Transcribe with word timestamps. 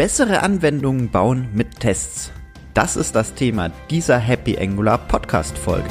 Bessere 0.00 0.42
Anwendungen 0.42 1.10
bauen 1.10 1.50
mit 1.52 1.78
Tests. 1.78 2.32
Das 2.72 2.96
ist 2.96 3.14
das 3.14 3.34
Thema 3.34 3.70
dieser 3.90 4.16
Happy 4.16 4.56
Angular 4.58 4.96
Podcast 4.96 5.58
Folge. 5.58 5.90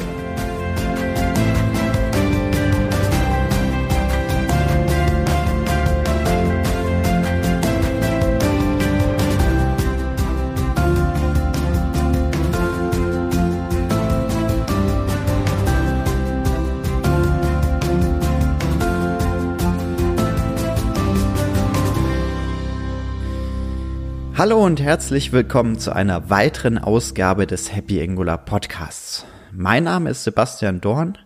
Hallo 24.39 24.63
und 24.63 24.79
herzlich 24.79 25.33
willkommen 25.33 25.79
zu 25.79 25.93
einer 25.93 26.29
weiteren 26.29 26.77
Ausgabe 26.77 27.45
des 27.45 27.75
Happy 27.75 28.01
Angular 28.01 28.37
Podcasts. 28.37 29.25
Mein 29.51 29.83
Name 29.83 30.11
ist 30.11 30.23
Sebastian 30.23 30.79
Dorn 30.79 31.17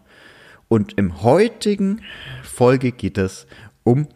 und 0.67 0.93
im 0.93 1.21
heutigen 1.21 2.01
Folge 2.41 2.91
geht 2.91 3.19
es 3.19 3.45
um 3.83 4.07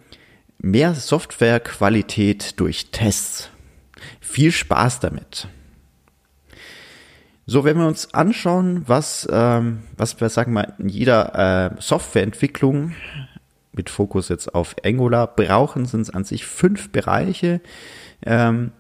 mehr 0.58 0.96
Softwarequalität 0.96 2.60
durch 2.60 2.90
Tests. 2.90 3.52
Viel 4.20 4.52
Spaß 4.52 5.00
damit. 5.00 5.48
So, 7.46 7.64
wenn 7.66 7.78
wir 7.78 7.86
uns 7.86 8.16
anschauen, 8.16 8.82
was, 8.88 9.28
ähm, 9.32 9.84
was 9.96 10.20
wir 10.20 10.30
sagen 10.30 10.54
mal 10.54 10.74
in 10.80 10.90
jeder 10.90 11.76
äh, 11.76 11.80
Softwareentwicklung 11.80 12.96
mit 13.74 13.92
Fokus 13.92 14.30
jetzt 14.30 14.56
auf 14.56 14.76
Angular 14.84 15.28
brauchen, 15.28 15.86
sind 15.86 16.02
es 16.02 16.10
an 16.10 16.24
sich 16.24 16.48
fünf 16.48 16.92
Bereiche. 16.92 17.62
Ähm, 18.26 18.72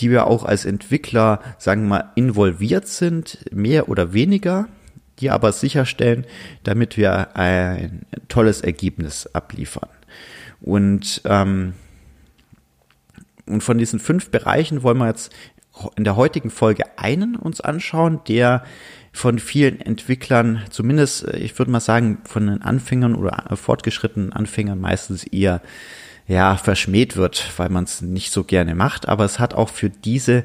die 0.00 0.10
wir 0.10 0.26
auch 0.26 0.44
als 0.44 0.64
Entwickler, 0.64 1.40
sagen 1.58 1.82
wir 1.82 1.88
mal, 1.88 2.12
involviert 2.14 2.88
sind, 2.88 3.38
mehr 3.52 3.88
oder 3.88 4.12
weniger, 4.12 4.68
die 5.18 5.30
aber 5.30 5.52
sicherstellen, 5.52 6.26
damit 6.64 6.96
wir 6.96 7.36
ein 7.36 8.02
tolles 8.28 8.60
Ergebnis 8.60 9.26
abliefern. 9.26 9.88
Und, 10.60 11.22
ähm, 11.24 11.74
und 13.46 13.62
von 13.62 13.78
diesen 13.78 14.00
fünf 14.00 14.30
Bereichen 14.30 14.82
wollen 14.82 14.98
wir 14.98 15.06
jetzt 15.06 15.32
in 15.96 16.04
der 16.04 16.16
heutigen 16.16 16.50
Folge 16.50 16.84
einen 16.96 17.36
uns 17.36 17.60
anschauen, 17.60 18.20
der 18.28 18.64
von 19.12 19.38
vielen 19.38 19.80
Entwicklern, 19.80 20.62
zumindest, 20.70 21.26
ich 21.34 21.58
würde 21.58 21.70
mal 21.70 21.80
sagen, 21.80 22.18
von 22.24 22.46
den 22.46 22.62
Anfängern 22.62 23.14
oder 23.14 23.56
fortgeschrittenen 23.56 24.32
Anfängern 24.32 24.78
meistens 24.78 25.24
eher 25.24 25.62
ja, 26.26 26.56
verschmäht 26.56 27.16
wird, 27.16 27.52
weil 27.56 27.68
man 27.68 27.84
es 27.84 28.02
nicht 28.02 28.32
so 28.32 28.44
gerne 28.44 28.74
macht. 28.74 29.08
Aber 29.08 29.24
es 29.24 29.38
hat 29.38 29.54
auch 29.54 29.68
für 29.68 29.90
diese, 29.90 30.44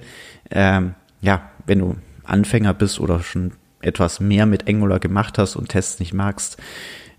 ähm, 0.50 0.96
ja, 1.22 1.50
wenn 1.66 1.80
du 1.80 1.96
Anfänger 2.24 2.74
bist 2.74 3.00
oder 3.00 3.22
schon 3.22 3.54
etwas 3.82 4.20
mehr 4.20 4.46
mit 4.46 4.68
Angular 4.68 5.00
gemacht 5.00 5.38
hast 5.38 5.56
und 5.56 5.70
Tests 5.70 6.00
nicht 6.00 6.14
magst, 6.14 6.58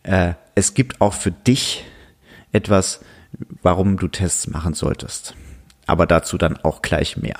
äh, 0.05 0.34
es 0.55 0.74
gibt 0.74 1.00
auch 1.00 1.14
für 1.14 1.33
dich 1.33 1.84
etwas, 2.52 3.00
warum 3.62 3.96
du 3.96 4.08
Tests 4.08 4.46
machen 4.46 4.74
solltest. 4.74 5.34
Aber 5.86 6.06
dazu 6.06 6.38
dann 6.38 6.56
auch 6.58 6.83
gleich 6.83 7.16
mehr. 7.16 7.38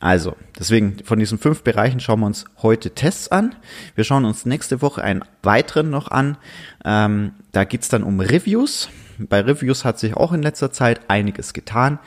Also, 0.00 0.36
deswegen 0.58 0.96
von 1.04 1.20
diesen 1.20 1.38
fünf 1.38 1.62
Bereichen 1.62 2.00
schauen 2.00 2.20
wir 2.20 2.26
uns 2.26 2.44
heute 2.62 2.90
Tests 2.90 3.28
an. 3.28 3.54
Wir 3.94 4.02
schauen 4.02 4.24
uns 4.24 4.46
nächste 4.46 4.82
Woche 4.82 5.02
einen 5.02 5.22
weiteren 5.44 5.90
noch 5.90 6.10
an. 6.10 6.38
Ähm, 6.84 7.34
da 7.52 7.62
geht's 7.64 7.88
dann 7.88 8.02
um 8.02 8.18
Reviews. 8.18 8.88
Bei 9.28 9.40
Reviews 9.40 9.84
hat 9.84 9.98
sich 9.98 10.16
auch 10.16 10.32
in 10.32 10.42
letzter 10.42 10.72
Zeit 10.72 11.00
einiges 11.08 11.52
getan. 11.52 11.98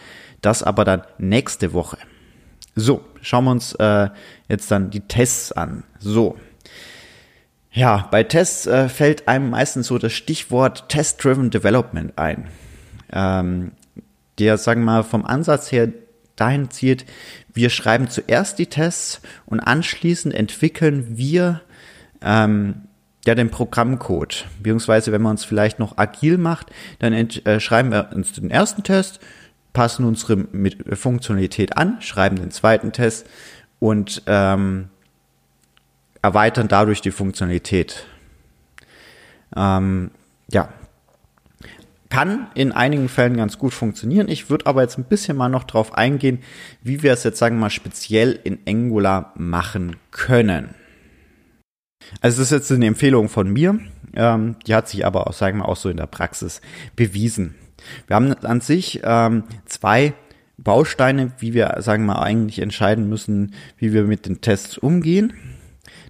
Das 0.41 0.63
aber 0.63 0.85
dann 0.85 1.03
nächste 1.17 1.73
Woche. 1.73 1.97
So, 2.75 3.03
schauen 3.21 3.45
wir 3.45 3.51
uns 3.51 3.73
äh, 3.73 4.09
jetzt 4.47 4.69
dann 4.69 4.89
die 4.89 5.01
Tests 5.01 5.51
an. 5.51 5.83
So. 5.99 6.37
Ja, 7.71 8.07
bei 8.11 8.23
Tests 8.23 8.67
äh, 8.67 8.89
fällt 8.89 9.27
einem 9.27 9.49
meistens 9.49 9.87
so 9.87 9.97
das 9.97 10.13
Stichwort 10.13 10.87
Test-Driven 10.89 11.49
Development 11.49 12.17
ein. 12.17 12.47
Ähm, 13.11 13.71
der, 14.39 14.57
sagen 14.57 14.81
wir 14.81 14.91
mal, 14.91 15.03
vom 15.03 15.25
Ansatz 15.25 15.71
her 15.71 15.89
dahin 16.35 16.69
zielt, 16.69 17.05
wir 17.53 17.69
schreiben 17.69 18.09
zuerst 18.09 18.59
die 18.59 18.67
Tests 18.67 19.21
und 19.45 19.61
anschließend 19.61 20.33
entwickeln 20.33 21.17
wir 21.17 21.61
ähm, 22.21 22.83
ja 23.25 23.35
den 23.35 23.49
Programmcode. 23.49 24.45
Beziehungsweise, 24.59 25.11
wenn 25.11 25.21
man 25.21 25.31
uns 25.31 25.45
vielleicht 25.45 25.79
noch 25.79 25.97
agil 25.97 26.37
macht, 26.37 26.71
dann 26.99 27.13
äh, 27.13 27.59
schreiben 27.59 27.91
wir 27.91 28.09
uns 28.13 28.33
den 28.33 28.51
ersten 28.51 28.83
Test, 28.83 29.19
passen 29.73 30.05
unsere 30.05 30.37
mit 30.37 30.97
Funktionalität 30.97 31.77
an, 31.77 32.01
schreiben 32.01 32.37
den 32.37 32.51
zweiten 32.51 32.91
Test 32.91 33.27
und 33.79 34.23
ähm, 34.25 34.89
erweitern 36.21 36.67
dadurch 36.67 37.01
die 37.01 37.11
Funktionalität. 37.11 38.05
Ähm, 39.55 40.11
ja, 40.51 40.69
kann 42.09 42.47
in 42.53 42.71
einigen 42.71 43.09
Fällen 43.09 43.35
ganz 43.35 43.57
gut 43.57 43.73
funktionieren. 43.73 44.29
Ich 44.29 44.49
würde 44.49 44.67
aber 44.67 44.83
jetzt 44.83 44.97
ein 44.97 45.03
bisschen 45.03 45.35
mal 45.35 45.49
noch 45.49 45.65
drauf 45.65 45.97
eingehen, 45.97 46.39
wie 46.81 47.03
wir 47.03 47.11
es 47.11 47.23
jetzt 47.23 47.39
sagen 47.39 47.57
wir 47.57 47.61
mal 47.61 47.69
speziell 47.69 48.39
in 48.43 48.59
Angular 48.67 49.33
machen 49.35 49.97
können. 50.11 50.75
Also 52.21 52.41
das 52.41 52.47
ist 52.47 52.51
jetzt 52.51 52.71
eine 52.71 52.87
Empfehlung 52.87 53.29
von 53.29 53.51
mir, 53.51 53.79
ähm, 54.15 54.55
die 54.65 54.75
hat 54.75 54.87
sich 54.87 55.05
aber 55.05 55.27
auch, 55.27 55.33
sagen 55.33 55.59
wir 55.59 55.67
auch 55.67 55.75
so 55.75 55.89
in 55.89 55.97
der 55.97 56.07
Praxis 56.07 56.61
bewiesen. 56.95 57.55
Wir 58.07 58.15
haben 58.15 58.33
an 58.33 58.61
sich 58.61 59.01
ähm, 59.03 59.43
zwei 59.65 60.13
Bausteine, 60.57 61.33
wie 61.39 61.53
wir, 61.53 61.75
sagen 61.79 62.05
wir 62.05 62.21
eigentlich 62.21 62.59
entscheiden 62.59 63.09
müssen, 63.09 63.53
wie 63.77 63.93
wir 63.93 64.03
mit 64.03 64.25
den 64.25 64.41
Tests 64.41 64.77
umgehen. 64.77 65.33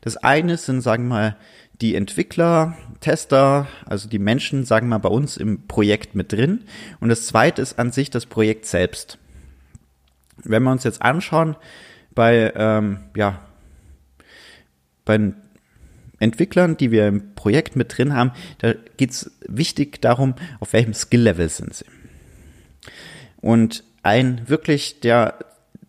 Das 0.02 0.18
eine 0.18 0.58
sind, 0.58 0.82
sagen 0.82 1.08
wir 1.08 1.36
die 1.82 1.96
Entwickler, 1.96 2.78
Tester, 3.02 3.68
also 3.86 4.08
die 4.08 4.20
Menschen, 4.20 4.64
sagen 4.64 4.88
wir 4.88 5.00
bei 5.00 5.10
uns 5.10 5.36
im 5.36 5.68
Projekt 5.68 6.16
mit 6.16 6.32
drin. 6.32 6.62
Und 7.00 7.10
das 7.10 7.26
zweite 7.26 7.62
ist 7.62 7.80
an 7.80 7.92
sich 7.92 8.10
das 8.10 8.26
Projekt 8.26 8.66
selbst. 8.66 9.18
Wenn 10.44 10.64
wir 10.64 10.72
uns 10.72 10.84
jetzt 10.84 11.02
anschauen, 11.02 11.56
bei, 12.14 12.54
ähm, 12.56 13.00
ja, 13.16 13.40
bei 15.04 15.34
Entwicklern, 16.20 16.78
die 16.78 16.92
wir 16.92 17.08
im 17.08 17.36
Projekt 17.36 17.76
mit 17.76 17.98
drin 17.98 18.14
haben, 18.14 18.32
da 18.60 18.74
geht 18.98 19.12
es 19.12 19.32
wichtig 19.48 20.02
darum, 20.02 20.36
auf 20.60 20.74
welchem 20.74 20.94
Skill-Level 20.94 21.50
sind 21.50 21.74
sie. 21.74 21.86
Und 23.38 23.84
ein 24.04 24.48
wirklich, 24.48 25.00
der 25.02 25.38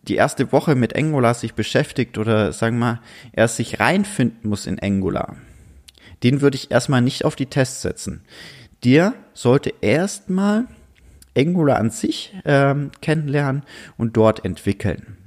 die 0.07 0.15
erste 0.15 0.51
Woche 0.51 0.75
mit 0.75 0.95
Angular 0.95 1.33
sich 1.33 1.53
beschäftigt 1.53 2.17
oder 2.17 2.53
sagen 2.53 2.77
wir 2.77 2.85
mal, 2.85 3.01
er 3.33 3.47
sich 3.47 3.79
reinfinden 3.79 4.49
muss 4.49 4.65
in 4.65 4.79
Angular, 4.79 5.35
den 6.23 6.41
würde 6.41 6.55
ich 6.55 6.71
erstmal 6.71 7.01
nicht 7.01 7.25
auf 7.25 7.35
die 7.35 7.45
Tests 7.47 7.81
setzen. 7.81 8.21
Der 8.83 9.13
sollte 9.33 9.73
erstmal 9.81 10.65
Angular 11.37 11.77
an 11.77 11.89
sich 11.89 12.33
ähm, 12.45 12.91
kennenlernen 13.01 13.63
und 13.97 14.17
dort 14.17 14.43
entwickeln. 14.43 15.17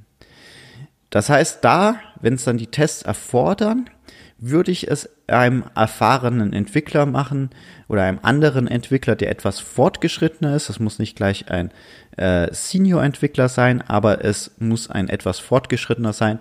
Das 1.10 1.28
heißt, 1.28 1.64
da, 1.64 1.96
wenn 2.20 2.34
es 2.34 2.44
dann 2.44 2.56
die 2.56 2.68
Tests 2.68 3.02
erfordern, 3.02 3.90
würde 4.38 4.70
ich 4.70 4.90
es 4.90 5.08
einem 5.26 5.64
erfahrenen 5.74 6.52
Entwickler 6.52 7.04
machen 7.04 7.50
oder 7.88 8.04
einem 8.04 8.20
anderen 8.22 8.66
Entwickler, 8.68 9.14
der 9.14 9.30
etwas 9.30 9.60
fortgeschrittener 9.60 10.56
ist. 10.56 10.68
Das 10.68 10.80
muss 10.80 10.98
nicht 10.98 11.14
gleich 11.14 11.50
ein 11.50 11.70
äh, 12.16 12.48
Senior-Entwickler 12.52 13.48
sein, 13.48 13.82
aber 13.82 14.24
es 14.24 14.52
muss 14.58 14.88
ein 14.88 15.08
etwas 15.08 15.38
fortgeschrittener 15.38 16.12
sein, 16.12 16.38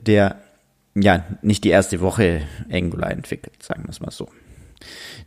der 0.00 0.36
ja 0.94 1.24
nicht 1.42 1.64
die 1.64 1.70
erste 1.70 2.00
Woche 2.00 2.42
Angular 2.70 3.10
entwickelt, 3.10 3.62
sagen 3.62 3.84
wir 3.84 3.90
es 3.90 4.00
mal 4.00 4.10
so. 4.10 4.28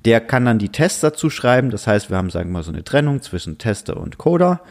Der 0.06 0.22
kann 0.22 0.46
dann 0.46 0.60
die 0.60 0.70
Tests 0.70 1.02
dazu 1.02 1.30
schreiben. 1.30 1.72
Das 1.72 1.88
heißt, 1.88 2.10
wir 2.10 2.18
haben, 2.18 2.30
sagen 2.30 2.50
wir 2.50 2.54
mal, 2.54 2.64
so 2.64 2.72
eine 2.72 2.84
Trennung 2.84 3.22
zwischen 3.22 3.58
Tester 3.58 3.98
und 3.98 4.18
Coder 4.18 4.62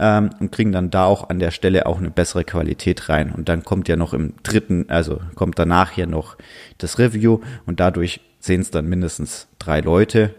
ähm, 0.00 0.30
und 0.40 0.50
kriegen 0.50 0.72
dann 0.72 0.90
da 0.90 1.04
auch 1.04 1.28
an 1.28 1.38
der 1.38 1.50
Stelle 1.50 1.84
auch 1.84 1.98
eine 1.98 2.10
bessere 2.10 2.42
Qualität 2.42 3.10
rein. 3.10 3.30
Und 3.32 3.48
dann 3.50 3.62
kommt 3.62 3.86
ja 3.86 3.96
noch 3.96 4.14
im 4.14 4.32
dritten, 4.42 4.86
also 4.88 5.20
kommt 5.34 5.58
danach 5.58 5.90
hier 5.90 6.06
noch 6.06 6.36
das 6.78 6.98
Review 6.98 7.40
und 7.66 7.78
dadurch 7.78 8.20
sehen 8.40 8.62
es 8.62 8.70
dann 8.70 8.88
mindestens 8.88 9.46
drei 9.58 9.80
Leute. 9.80 10.34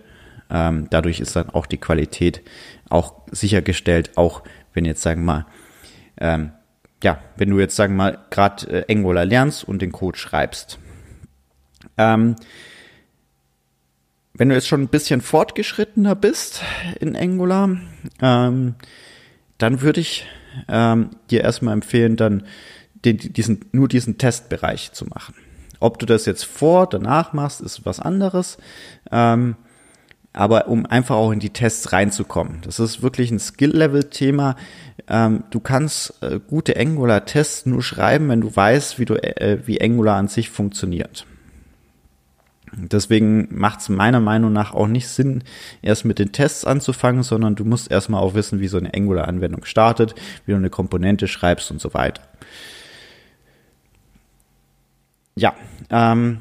Ähm, 0.49 0.87
dadurch 0.89 1.19
ist 1.19 1.35
dann 1.35 1.51
auch 1.51 1.67
die 1.67 1.77
Qualität 1.77 2.41
auch 2.89 3.13
sichergestellt, 3.31 4.17
auch 4.17 4.41
wenn 4.73 4.83
jetzt 4.83 5.03
sagen 5.03 5.21
wir 5.21 5.25
mal, 5.25 5.45
ähm, 6.17 6.51
ja, 7.03 7.19
wenn 7.37 7.51
du 7.51 7.59
jetzt 7.59 7.75
sagen 7.75 7.93
wir 7.93 7.97
mal 7.97 8.17
gerade 8.31 8.85
äh, 8.87 8.93
Angular 8.93 9.25
lernst 9.25 9.63
und 9.63 9.81
den 9.81 9.91
Code 9.91 10.17
schreibst. 10.17 10.79
Ähm, 11.97 12.35
wenn 14.33 14.49
du 14.49 14.55
jetzt 14.55 14.67
schon 14.67 14.81
ein 14.81 14.87
bisschen 14.87 15.21
fortgeschrittener 15.21 16.15
bist 16.15 16.63
in 16.99 17.15
Angular, 17.15 17.77
ähm, 18.21 18.75
dann 19.61 19.81
würde 19.81 20.01
ich 20.01 20.25
ähm, 20.67 21.11
dir 21.29 21.41
erstmal 21.41 21.73
empfehlen, 21.73 22.15
dann 22.15 22.43
den, 23.05 23.17
diesen, 23.17 23.65
nur 23.71 23.87
diesen 23.87 24.17
Testbereich 24.17 24.91
zu 24.91 25.05
machen. 25.05 25.35
Ob 25.79 25.97
du 25.97 26.05
das 26.05 26.25
jetzt 26.25 26.45
vor, 26.45 26.87
danach 26.87 27.33
machst, 27.33 27.61
ist 27.61 27.85
was 27.85 27.99
anderes. 27.99 28.57
Ähm, 29.11 29.55
aber 30.33 30.67
um 30.67 30.85
einfach 30.85 31.15
auch 31.15 31.31
in 31.31 31.39
die 31.39 31.49
Tests 31.49 31.91
reinzukommen. 31.91 32.61
Das 32.61 32.79
ist 32.79 33.01
wirklich 33.01 33.31
ein 33.31 33.39
Skill-Level-Thema. 33.39 34.55
Ähm, 35.07 35.43
du 35.49 35.59
kannst 35.59 36.21
äh, 36.21 36.39
gute 36.39 36.77
Angular-Tests 36.77 37.65
nur 37.65 37.83
schreiben, 37.83 38.29
wenn 38.29 38.41
du 38.41 38.55
weißt, 38.55 38.97
wie, 38.97 39.05
du, 39.05 39.15
äh, 39.15 39.59
wie 39.65 39.81
Angular 39.81 40.17
an 40.17 40.27
sich 40.27 40.49
funktioniert. 40.49 41.25
Deswegen 42.73 43.47
macht 43.51 43.81
es 43.81 43.89
meiner 43.89 44.19
Meinung 44.19 44.53
nach 44.53 44.73
auch 44.73 44.87
nicht 44.87 45.07
Sinn, 45.07 45.43
erst 45.81 46.05
mit 46.05 46.19
den 46.19 46.31
Tests 46.31 46.63
anzufangen, 46.63 47.23
sondern 47.23 47.55
du 47.55 47.65
musst 47.65 47.91
erstmal 47.91 48.21
auch 48.21 48.33
wissen, 48.33 48.61
wie 48.61 48.67
so 48.67 48.77
eine 48.77 48.93
Angular-Anwendung 48.93 49.65
startet, 49.65 50.15
wie 50.45 50.51
du 50.51 50.57
eine 50.57 50.69
Komponente 50.69 51.27
schreibst 51.27 51.69
und 51.71 51.81
so 51.81 51.93
weiter. 51.93 52.21
Ja, 55.35 55.53
ähm, 55.89 56.39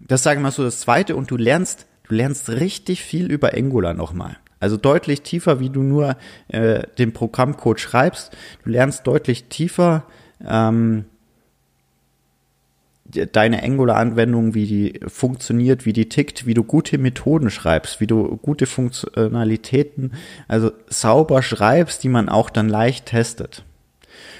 das 0.00 0.22
sage 0.22 0.38
ich 0.38 0.42
mal 0.42 0.52
so 0.52 0.64
das 0.64 0.80
Zweite 0.80 1.16
und 1.16 1.30
du 1.30 1.36
lernst, 1.36 1.86
du 2.08 2.14
lernst 2.14 2.48
richtig 2.50 3.02
viel 3.02 3.30
über 3.30 3.54
Angular 3.54 3.94
nochmal. 3.94 4.36
Also 4.60 4.76
deutlich 4.76 5.22
tiefer, 5.22 5.60
wie 5.60 5.70
du 5.70 5.82
nur 5.82 6.16
äh, 6.48 6.84
den 6.98 7.12
Programmcode 7.12 7.80
schreibst. 7.80 8.36
Du 8.64 8.70
lernst 8.70 9.06
deutlich 9.06 9.44
tiefer 9.44 10.04
ähm, 10.46 11.04
deine 13.12 13.62
Angular-Anwendung, 13.62 14.54
wie 14.54 14.66
die 14.66 15.00
funktioniert, 15.06 15.86
wie 15.86 15.92
die 15.92 16.08
tickt, 16.08 16.46
wie 16.46 16.54
du 16.54 16.64
gute 16.64 16.98
Methoden 16.98 17.50
schreibst, 17.50 18.00
wie 18.00 18.06
du 18.06 18.36
gute 18.38 18.66
Funktionalitäten, 18.66 20.14
also 20.48 20.72
sauber 20.88 21.42
schreibst, 21.42 22.02
die 22.02 22.08
man 22.08 22.28
auch 22.28 22.50
dann 22.50 22.68
leicht 22.68 23.06
testet. 23.06 23.64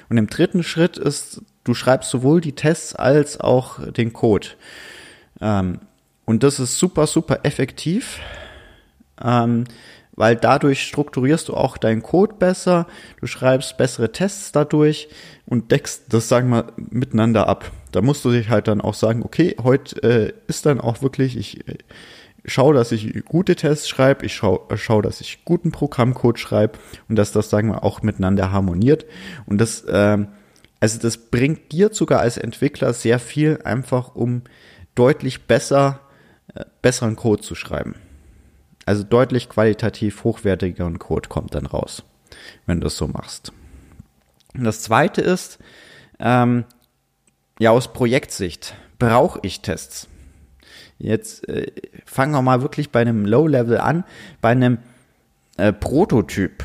Und 0.09 0.19
im 0.19 0.27
dritten 0.27 0.63
Schritt 0.63 0.99
ist, 0.99 1.43
du 1.65 1.75
schreibst 1.75 2.11
sowohl 2.11 2.41
die 2.41 2.53
Tests 2.53 2.95
als 2.95 3.39
auch 3.39 3.79
den 3.93 4.13
Code. 4.13 4.49
Ähm, 5.41 5.81
und 6.25 6.43
das 6.43 6.61
ist 6.61 6.79
super, 6.79 7.07
super 7.07 7.41
effektiv, 7.45 8.21
ähm, 9.23 9.65
weil 10.15 10.37
dadurch 10.37 10.83
strukturierst 10.85 11.49
du 11.49 11.55
auch 11.55 11.79
deinen 11.79 12.03
Code 12.03 12.35
besser, 12.39 12.87
du 13.21 13.27
schreibst 13.27 13.77
bessere 13.77 14.13
Tests 14.13 14.53
dadurch 14.53 15.09
und 15.47 15.73
deckst 15.73 16.05
das, 16.11 16.29
sagen 16.29 16.51
wir, 16.51 16.73
miteinander 16.77 17.49
ab. 17.49 17.71
Da 17.93 18.01
musst 18.01 18.25
du 18.25 18.31
dich 18.31 18.49
halt 18.49 18.69
dann 18.69 18.81
auch 18.81 18.95
sagen, 18.95 19.23
okay, 19.23 19.57
heute 19.63 20.03
äh, 20.03 20.33
ist 20.49 20.67
dann 20.67 20.81
auch 20.81 21.03
wirklich, 21.03 21.37
ich 21.37 21.69
äh, 21.69 21.79
schaue, 22.45 22.75
dass 22.75 22.91
ich 22.93 23.25
gute 23.25 23.55
Tests 23.55 23.89
schreibe, 23.89 24.27
ich 24.27 24.35
schaue, 24.35 24.61
äh, 24.71 24.77
schau, 24.77 25.03
dass 25.03 25.21
ich 25.21 25.45
guten 25.45 25.71
Programmcode 25.71 26.39
schreibe 26.39 26.79
und 27.09 27.17
dass 27.17 27.33
das, 27.33 27.51
sagen 27.51 27.69
wir, 27.69 27.85
auch 27.85 28.03
miteinander 28.03 28.51
harmoniert. 28.51 29.07
Und 29.47 29.61
das, 29.61 29.83
äh, 29.83 30.19
also 30.81 30.99
das 30.99 31.17
bringt 31.17 31.73
dir 31.73 31.91
sogar 31.93 32.21
als 32.21 32.39
Entwickler 32.39 32.93
sehr 32.93 33.19
viel, 33.19 33.61
einfach 33.65 34.15
um 34.15 34.43
deutlich 34.95 35.47
besser, 35.47 36.01
äh, 36.55 36.65
besseren 36.81 37.17
Code 37.17 37.43
zu 37.43 37.55
schreiben. 37.55 37.95
Also 38.85 39.05
deutlich 39.05 39.49
qualitativ 39.49 40.25
hochwertigeren 40.25 40.99
Code 40.99 41.29
kommt 41.29 41.55
dann 41.55 41.67
raus, 41.67 42.03
wenn 42.67 42.81
du 42.81 42.85
das 42.85 42.97
so 42.97 43.07
machst. 43.07 43.53
Und 44.55 44.65
das 44.65 44.81
zweite 44.81 45.21
ist, 45.21 45.59
ähm, 46.19 46.65
ja, 47.59 47.71
aus 47.71 47.93
Projektsicht 47.93 48.75
brauche 48.99 49.41
ich 49.43 49.61
Tests. 49.61 50.09
Jetzt 50.99 51.49
äh, 51.49 51.73
fangen 52.05 52.33
wir 52.33 52.43
mal 52.43 52.63
wirklich 52.63 52.91
bei 52.91 53.01
einem 53.01 53.27
Low-Level 53.27 53.79
an, 53.79 54.05
bei 54.41 54.51
einem 54.51 54.79
äh, 55.57 55.73
Prototyp. 55.73 56.65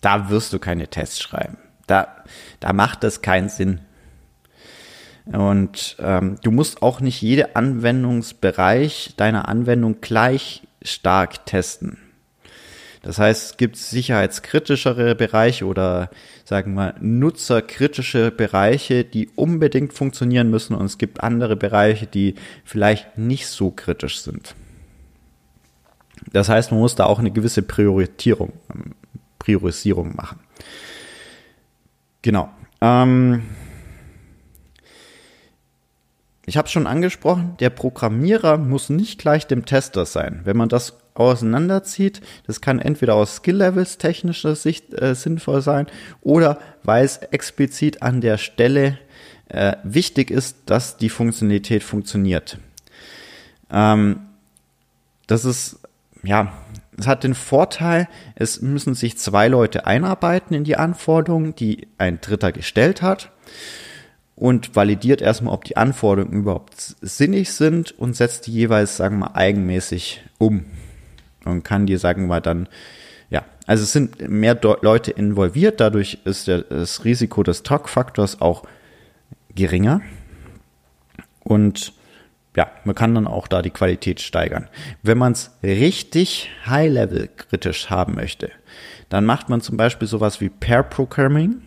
Da 0.00 0.30
wirst 0.30 0.52
du 0.52 0.58
keine 0.58 0.88
Tests 0.88 1.20
schreiben. 1.20 1.58
Da, 1.86 2.24
da 2.60 2.72
macht 2.72 3.02
das 3.02 3.22
keinen 3.22 3.48
Sinn. 3.48 3.80
Und 5.26 5.96
ähm, 6.00 6.38
du 6.42 6.50
musst 6.50 6.82
auch 6.82 7.00
nicht 7.00 7.20
jede 7.20 7.54
Anwendungsbereich 7.54 9.14
deiner 9.16 9.48
Anwendung 9.48 10.00
gleich 10.00 10.66
stark 10.82 11.44
testen. 11.46 11.98
Das 13.02 13.18
heißt, 13.18 13.50
es 13.50 13.56
gibt 13.56 13.76
sicherheitskritischere 13.76 15.14
Bereiche 15.14 15.66
oder 15.66 16.10
sagen 16.44 16.74
wir 16.74 16.94
nutzerkritische 17.00 18.30
Bereiche, 18.30 19.04
die 19.04 19.28
unbedingt 19.36 19.92
funktionieren 19.92 20.50
müssen 20.50 20.74
und 20.74 20.86
es 20.86 20.98
gibt 20.98 21.22
andere 21.22 21.56
Bereiche, 21.56 22.06
die 22.06 22.34
vielleicht 22.64 23.16
nicht 23.16 23.46
so 23.46 23.70
kritisch 23.70 24.20
sind. 24.20 24.54
Das 26.32 26.48
heißt, 26.48 26.72
man 26.72 26.80
muss 26.80 26.94
da 26.94 27.04
auch 27.04 27.18
eine 27.18 27.30
gewisse 27.30 27.62
Priorisierung, 27.62 28.52
Priorisierung 29.38 30.14
machen. 30.16 30.40
Genau. 32.22 32.50
Ähm, 32.80 33.42
ich 36.44 36.56
habe 36.56 36.68
schon 36.68 36.86
angesprochen, 36.86 37.56
der 37.60 37.70
Programmierer 37.70 38.58
muss 38.58 38.90
nicht 38.90 39.20
gleich 39.20 39.46
dem 39.46 39.66
Tester 39.66 40.06
sein. 40.06 40.40
Wenn 40.44 40.56
man 40.56 40.68
das 40.68 40.98
auseinanderzieht, 41.18 42.20
das 42.46 42.60
kann 42.60 42.78
entweder 42.78 43.14
aus 43.14 43.36
Skill-Levels 43.36 43.98
technischer 43.98 44.54
Sicht 44.54 44.94
äh, 44.94 45.14
sinnvoll 45.14 45.62
sein 45.62 45.86
oder 46.20 46.58
weil 46.82 47.04
es 47.04 47.18
explizit 47.18 48.02
an 48.02 48.20
der 48.20 48.38
Stelle 48.38 48.98
äh, 49.48 49.76
wichtig 49.82 50.30
ist, 50.30 50.58
dass 50.66 50.96
die 50.96 51.08
Funktionalität 51.08 51.82
funktioniert. 51.82 52.58
Ähm, 53.70 54.20
das 55.26 55.44
ist, 55.44 55.80
ja, 56.22 56.52
es 56.98 57.06
hat 57.06 57.24
den 57.24 57.34
Vorteil, 57.34 58.08
es 58.34 58.60
müssen 58.60 58.94
sich 58.94 59.18
zwei 59.18 59.48
Leute 59.48 59.86
einarbeiten 59.86 60.54
in 60.54 60.64
die 60.64 60.76
Anforderungen, 60.76 61.54
die 61.54 61.86
ein 61.96 62.20
Dritter 62.20 62.52
gestellt 62.52 63.02
hat 63.02 63.30
und 64.34 64.74
validiert 64.76 65.20
erstmal, 65.20 65.54
ob 65.54 65.64
die 65.64 65.76
Anforderungen 65.76 66.32
überhaupt 66.32 66.96
sinnig 67.00 67.52
sind 67.52 67.92
und 67.98 68.16
setzt 68.16 68.46
die 68.46 68.52
jeweils, 68.52 68.96
sagen 68.96 69.18
wir 69.18 69.26
mal, 69.26 69.34
eigenmäßig 69.34 70.24
um. 70.38 70.64
Und 71.48 71.64
kann 71.64 71.86
die, 71.86 71.96
sagen 71.96 72.26
mal, 72.26 72.40
dann, 72.40 72.68
ja, 73.30 73.44
also 73.66 73.82
es 73.82 73.92
sind 73.92 74.28
mehr 74.28 74.58
Leute 74.82 75.10
involviert, 75.10 75.80
dadurch 75.80 76.18
ist 76.24 76.46
der, 76.46 76.62
das 76.62 77.04
Risiko 77.04 77.42
des 77.42 77.62
Talk-Faktors 77.62 78.40
auch 78.40 78.64
geringer. 79.54 80.00
Und 81.42 81.92
ja, 82.56 82.70
man 82.84 82.94
kann 82.94 83.14
dann 83.14 83.26
auch 83.26 83.46
da 83.46 83.62
die 83.62 83.70
Qualität 83.70 84.20
steigern. 84.20 84.68
Wenn 85.02 85.18
man 85.18 85.32
es 85.32 85.52
richtig 85.62 86.50
high-level 86.66 87.28
kritisch 87.36 87.88
haben 87.88 88.14
möchte, 88.14 88.50
dann 89.08 89.24
macht 89.24 89.48
man 89.48 89.60
zum 89.60 89.76
Beispiel 89.76 90.08
sowas 90.08 90.40
wie 90.40 90.48
Pair 90.48 90.82
Programming 90.82 91.62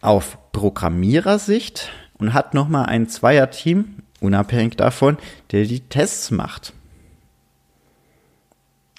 auf 0.00 0.38
Programmierersicht 0.52 1.90
und 2.18 2.34
hat 2.34 2.54
nochmal 2.54 2.86
ein 2.86 3.08
Zweierteam, 3.08 3.96
unabhängig 4.20 4.76
davon, 4.76 5.16
der 5.50 5.64
die 5.64 5.80
Tests 5.80 6.30
macht. 6.30 6.72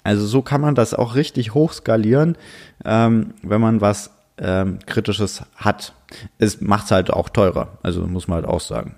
Also 0.04 0.26
so 0.26 0.42
kann 0.42 0.60
man 0.60 0.74
das 0.74 0.94
auch 0.94 1.14
richtig 1.14 1.54
hochskalieren, 1.54 2.36
ähm, 2.84 3.34
wenn 3.42 3.60
man 3.60 3.80
was 3.80 4.10
ähm, 4.38 4.78
Kritisches 4.86 5.42
hat. 5.56 5.94
Es 6.38 6.60
macht 6.60 6.86
es 6.86 6.90
halt 6.90 7.10
auch 7.10 7.28
teurer, 7.28 7.78
also 7.82 8.06
muss 8.06 8.28
man 8.28 8.36
halt 8.36 8.46
auch 8.46 8.60
sagen. 8.60 8.96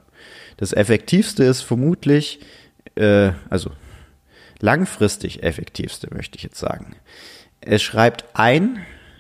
Das 0.56 0.72
Effektivste 0.72 1.44
ist 1.44 1.62
vermutlich, 1.62 2.40
äh, 2.94 3.32
also 3.50 3.70
langfristig 4.60 5.42
effektivste, 5.42 6.08
möchte 6.12 6.36
ich 6.38 6.44
jetzt 6.44 6.58
sagen. 6.58 6.96
Es 7.60 7.82
schreibt 7.82 8.24
ein 8.34 8.78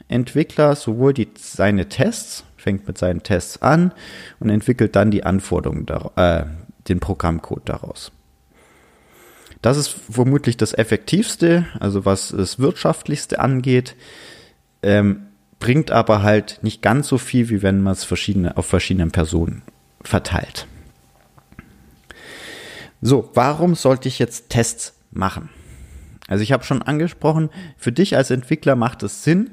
Entwickler 0.08 0.76
sowohl 0.76 1.12
die, 1.12 1.28
seine 1.36 1.88
Tests 1.88 2.44
fängt 2.56 2.86
mit 2.86 2.96
seinen 2.96 3.22
Tests 3.22 3.60
an 3.60 3.92
und 4.40 4.48
entwickelt 4.48 4.96
dann 4.96 5.10
die 5.10 5.24
Anforderungen, 5.24 5.86
äh, 6.16 6.44
den 6.88 7.00
Programmcode 7.00 7.68
daraus. 7.68 8.10
Das 9.64 9.78
ist 9.78 9.96
vermutlich 10.10 10.58
das 10.58 10.74
Effektivste, 10.74 11.64
also 11.80 12.04
was 12.04 12.34
das 12.36 12.58
Wirtschaftlichste 12.58 13.38
angeht, 13.38 13.96
ähm, 14.82 15.28
bringt 15.58 15.90
aber 15.90 16.22
halt 16.22 16.58
nicht 16.60 16.82
ganz 16.82 17.08
so 17.08 17.16
viel, 17.16 17.48
wie 17.48 17.62
wenn 17.62 17.80
man 17.80 17.94
es 17.94 18.04
verschiedene, 18.04 18.58
auf 18.58 18.66
verschiedenen 18.66 19.10
Personen 19.10 19.62
verteilt. 20.02 20.66
So, 23.00 23.30
warum 23.32 23.74
sollte 23.74 24.06
ich 24.06 24.18
jetzt 24.18 24.50
Tests 24.50 24.92
machen? 25.10 25.48
Also 26.28 26.42
ich 26.42 26.52
habe 26.52 26.64
schon 26.64 26.82
angesprochen, 26.82 27.48
für 27.78 27.90
dich 27.90 28.18
als 28.18 28.30
Entwickler 28.30 28.76
macht 28.76 29.02
es 29.02 29.24
Sinn, 29.24 29.52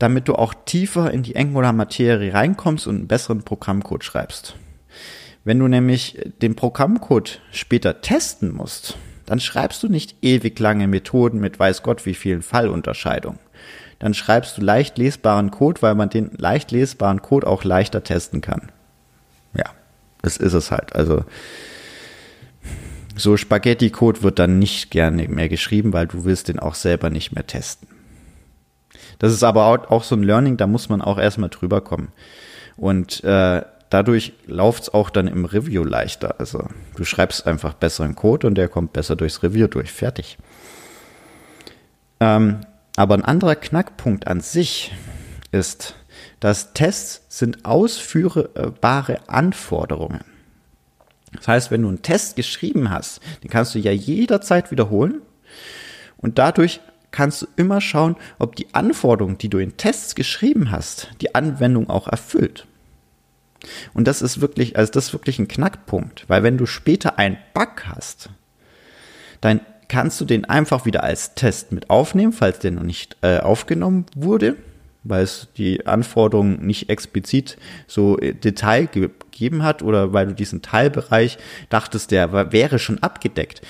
damit 0.00 0.26
du 0.26 0.34
auch 0.34 0.52
tiefer 0.64 1.12
in 1.12 1.22
die 1.22 1.36
Angular-Materie 1.36 2.34
reinkommst 2.34 2.88
und 2.88 2.96
einen 2.96 3.06
besseren 3.06 3.44
Programmcode 3.44 4.02
schreibst. 4.02 4.56
Wenn 5.44 5.58
du 5.58 5.68
nämlich 5.68 6.18
den 6.42 6.54
Programmcode 6.54 7.40
später 7.50 8.00
testen 8.02 8.52
musst, 8.54 8.96
dann 9.26 9.40
schreibst 9.40 9.82
du 9.82 9.88
nicht 9.88 10.16
ewig 10.22 10.58
lange 10.58 10.88
Methoden 10.88 11.40
mit 11.40 11.58
weiß 11.58 11.82
Gott 11.82 12.04
wie 12.04 12.14
vielen 12.14 12.42
Fallunterscheidungen. 12.42 13.38
Dann 14.00 14.14
schreibst 14.14 14.58
du 14.58 14.62
leicht 14.62 14.98
lesbaren 14.98 15.50
Code, 15.50 15.82
weil 15.82 15.94
man 15.94 16.10
den 16.10 16.30
leicht 16.36 16.72
lesbaren 16.72 17.22
Code 17.22 17.46
auch 17.46 17.64
leichter 17.64 18.02
testen 18.02 18.40
kann. 18.40 18.72
Ja, 19.54 19.66
das 20.22 20.36
ist 20.36 20.54
es 20.54 20.70
halt. 20.70 20.94
Also 20.94 21.24
so 23.16 23.36
Spaghetti-Code 23.36 24.22
wird 24.22 24.38
dann 24.38 24.58
nicht 24.58 24.90
gerne 24.90 25.28
mehr 25.28 25.48
geschrieben, 25.48 25.92
weil 25.92 26.06
du 26.06 26.24
willst 26.24 26.48
den 26.48 26.58
auch 26.58 26.74
selber 26.74 27.10
nicht 27.10 27.32
mehr 27.32 27.46
testen. 27.46 27.88
Das 29.18 29.32
ist 29.32 29.42
aber 29.42 29.90
auch 29.90 30.02
so 30.02 30.16
ein 30.16 30.22
Learning, 30.22 30.56
da 30.56 30.66
muss 30.66 30.88
man 30.88 31.02
auch 31.02 31.18
erstmal 31.18 31.50
drüber 31.50 31.82
kommen. 31.82 32.08
Und 32.76 33.22
äh, 33.22 33.62
dadurch 33.90 34.32
läuft 34.46 34.84
es 34.84 34.94
auch 34.94 35.10
dann 35.10 35.26
im 35.26 35.44
Review 35.44 35.84
leichter. 35.84 36.36
Also 36.38 36.66
du 36.96 37.04
schreibst 37.04 37.46
einfach 37.46 37.74
besseren 37.74 38.14
Code 38.14 38.46
und 38.46 38.54
der 38.54 38.68
kommt 38.68 38.92
besser 38.92 39.16
durchs 39.16 39.42
Review 39.42 39.66
durch. 39.66 39.92
Fertig. 39.92 40.38
Ähm, 42.20 42.60
aber 42.96 43.14
ein 43.14 43.24
anderer 43.24 43.56
Knackpunkt 43.56 44.26
an 44.26 44.40
sich 44.40 44.92
ist, 45.52 45.94
dass 46.38 46.72
Tests 46.72 47.22
sind 47.28 47.64
ausführbare 47.64 49.28
Anforderungen. 49.28 50.24
Das 51.32 51.48
heißt, 51.48 51.70
wenn 51.70 51.82
du 51.82 51.88
einen 51.88 52.02
Test 52.02 52.36
geschrieben 52.36 52.90
hast, 52.90 53.20
den 53.42 53.50
kannst 53.50 53.74
du 53.74 53.78
ja 53.78 53.92
jederzeit 53.92 54.70
wiederholen 54.70 55.22
und 56.16 56.38
dadurch 56.38 56.80
kannst 57.12 57.42
du 57.42 57.46
immer 57.56 57.80
schauen, 57.80 58.16
ob 58.38 58.56
die 58.56 58.72
Anforderung, 58.74 59.38
die 59.38 59.48
du 59.48 59.58
in 59.58 59.76
Tests 59.76 60.14
geschrieben 60.14 60.70
hast, 60.70 61.10
die 61.20 61.34
Anwendung 61.34 61.88
auch 61.88 62.08
erfüllt. 62.08 62.66
Und 63.94 64.06
das 64.06 64.22
ist 64.22 64.40
wirklich, 64.40 64.76
also 64.76 64.92
das 64.92 65.06
ist 65.06 65.12
wirklich 65.12 65.38
ein 65.38 65.48
Knackpunkt, 65.48 66.24
weil 66.28 66.42
wenn 66.42 66.58
du 66.58 66.66
später 66.66 67.18
einen 67.18 67.38
Bug 67.54 67.84
hast, 67.86 68.30
dann 69.40 69.60
kannst 69.88 70.20
du 70.20 70.24
den 70.24 70.44
einfach 70.44 70.86
wieder 70.86 71.02
als 71.02 71.34
Test 71.34 71.72
mit 71.72 71.90
aufnehmen, 71.90 72.32
falls 72.32 72.60
der 72.60 72.70
noch 72.70 72.84
nicht 72.84 73.16
äh, 73.22 73.38
aufgenommen 73.38 74.06
wurde, 74.14 74.56
weil 75.02 75.24
es 75.24 75.48
die 75.56 75.86
Anforderungen 75.86 76.64
nicht 76.64 76.88
explizit 76.88 77.58
so 77.86 78.18
äh, 78.18 78.32
Detail 78.34 78.86
gegeben 78.86 79.62
hat 79.62 79.82
oder 79.82 80.12
weil 80.12 80.28
du 80.28 80.34
diesen 80.34 80.62
Teilbereich 80.62 81.38
dachtest, 81.70 82.12
der 82.12 82.52
wäre 82.52 82.78
schon 82.78 83.02
abgedeckt 83.02 83.62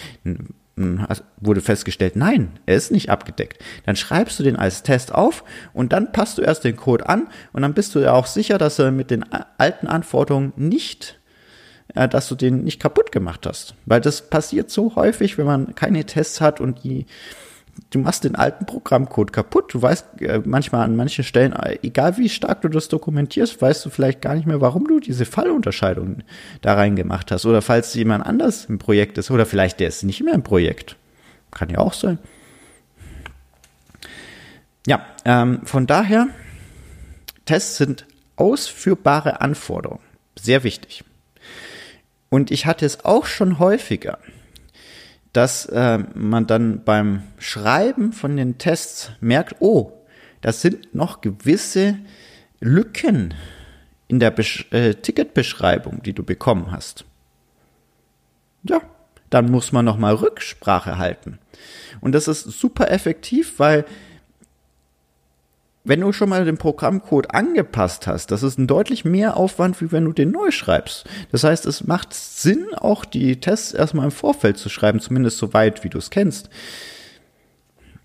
wurde 1.40 1.60
festgestellt, 1.60 2.16
nein, 2.16 2.58
er 2.66 2.76
ist 2.76 2.90
nicht 2.90 3.10
abgedeckt. 3.10 3.62
Dann 3.86 3.96
schreibst 3.96 4.38
du 4.38 4.42
den 4.42 4.56
als 4.56 4.82
Test 4.82 5.14
auf 5.14 5.44
und 5.72 5.92
dann 5.92 6.12
passt 6.12 6.38
du 6.38 6.42
erst 6.42 6.64
den 6.64 6.76
Code 6.76 7.08
an 7.08 7.28
und 7.52 7.62
dann 7.62 7.74
bist 7.74 7.94
du 7.94 8.00
ja 8.00 8.12
auch 8.12 8.26
sicher, 8.26 8.58
dass 8.58 8.78
er 8.78 8.90
mit 8.90 9.10
den 9.10 9.24
alten 9.58 9.86
Anforderungen 9.86 10.52
nicht, 10.56 11.18
äh, 11.94 12.08
dass 12.08 12.28
du 12.28 12.34
den 12.34 12.64
nicht 12.64 12.80
kaputt 12.80 13.12
gemacht 13.12 13.46
hast. 13.46 13.74
Weil 13.86 14.00
das 14.00 14.28
passiert 14.30 14.70
so 14.70 14.94
häufig, 14.96 15.38
wenn 15.38 15.46
man 15.46 15.74
keine 15.74 16.04
Tests 16.04 16.40
hat 16.40 16.60
und 16.60 16.84
die 16.84 17.06
du 17.90 17.98
machst 17.98 18.24
den 18.24 18.36
alten 18.36 18.66
Programmcode 18.66 19.32
kaputt. 19.32 19.72
Du 19.72 19.80
weißt 19.80 20.20
äh, 20.20 20.42
manchmal 20.44 20.84
an 20.84 20.96
manchen 20.96 21.24
Stellen, 21.24 21.52
äh, 21.52 21.78
egal 21.82 22.18
wie 22.18 22.28
stark 22.28 22.62
du 22.62 22.68
das 22.68 22.88
dokumentierst, 22.88 23.60
weißt 23.60 23.84
du 23.84 23.90
vielleicht 23.90 24.20
gar 24.20 24.34
nicht 24.34 24.46
mehr, 24.46 24.60
warum 24.60 24.86
du 24.86 25.00
diese 25.00 25.24
Fallunterscheidung 25.24 26.22
da 26.60 26.74
rein 26.74 26.96
gemacht 26.96 27.30
hast. 27.30 27.46
Oder 27.46 27.62
falls 27.62 27.94
jemand 27.94 28.26
anders 28.26 28.66
im 28.66 28.78
Projekt 28.78 29.18
ist 29.18 29.30
oder 29.30 29.46
vielleicht 29.46 29.80
der 29.80 29.88
ist 29.88 30.02
nicht 30.02 30.22
mehr 30.22 30.34
im 30.34 30.42
Projekt. 30.42 30.96
Kann 31.50 31.70
ja 31.70 31.78
auch 31.78 31.94
sein. 31.94 32.18
Ja, 34.86 35.04
ähm, 35.24 35.60
von 35.64 35.86
daher, 35.86 36.28
Tests 37.44 37.76
sind 37.76 38.06
ausführbare 38.36 39.40
Anforderungen. 39.40 40.02
Sehr 40.38 40.64
wichtig. 40.64 41.04
Und 42.30 42.50
ich 42.50 42.64
hatte 42.64 42.86
es 42.86 43.04
auch 43.04 43.26
schon 43.26 43.58
häufiger, 43.58 44.18
dass 45.32 45.66
äh, 45.66 45.98
man 46.14 46.46
dann 46.46 46.84
beim 46.84 47.22
Schreiben 47.38 48.12
von 48.12 48.36
den 48.36 48.58
Tests 48.58 49.12
merkt, 49.20 49.56
oh, 49.60 49.92
das 50.40 50.62
sind 50.62 50.94
noch 50.94 51.20
gewisse 51.20 51.98
Lücken 52.60 53.34
in 54.08 54.18
der 54.18 54.30
Besch 54.30 54.66
äh, 54.72 54.94
Ticketbeschreibung, 54.94 56.02
die 56.02 56.12
du 56.12 56.24
bekommen 56.24 56.72
hast. 56.72 57.04
Ja, 58.64 58.80
dann 59.30 59.50
muss 59.50 59.70
man 59.70 59.84
nochmal 59.84 60.14
Rücksprache 60.14 60.98
halten. 60.98 61.38
Und 62.00 62.12
das 62.12 62.26
ist 62.26 62.42
super 62.42 62.90
effektiv, 62.90 63.58
weil 63.58 63.84
wenn 65.82 66.00
du 66.00 66.12
schon 66.12 66.28
mal 66.28 66.44
den 66.44 66.58
Programmcode 66.58 67.34
angepasst 67.34 68.06
hast, 68.06 68.30
das 68.30 68.42
ist 68.42 68.58
ein 68.58 68.66
deutlich 68.66 69.04
mehr 69.04 69.36
Aufwand, 69.36 69.80
wie 69.80 69.92
wenn 69.92 70.04
du 70.04 70.12
den 70.12 70.30
neu 70.30 70.50
schreibst. 70.50 71.08
Das 71.32 71.44
heißt, 71.44 71.64
es 71.64 71.86
macht 71.86 72.12
Sinn, 72.12 72.66
auch 72.76 73.04
die 73.04 73.40
Tests 73.40 73.72
erstmal 73.72 74.04
im 74.04 74.10
Vorfeld 74.10 74.58
zu 74.58 74.68
schreiben, 74.68 75.00
zumindest 75.00 75.38
so 75.38 75.54
weit, 75.54 75.82
wie 75.82 75.88
du 75.88 75.98
es 75.98 76.10
kennst. 76.10 76.50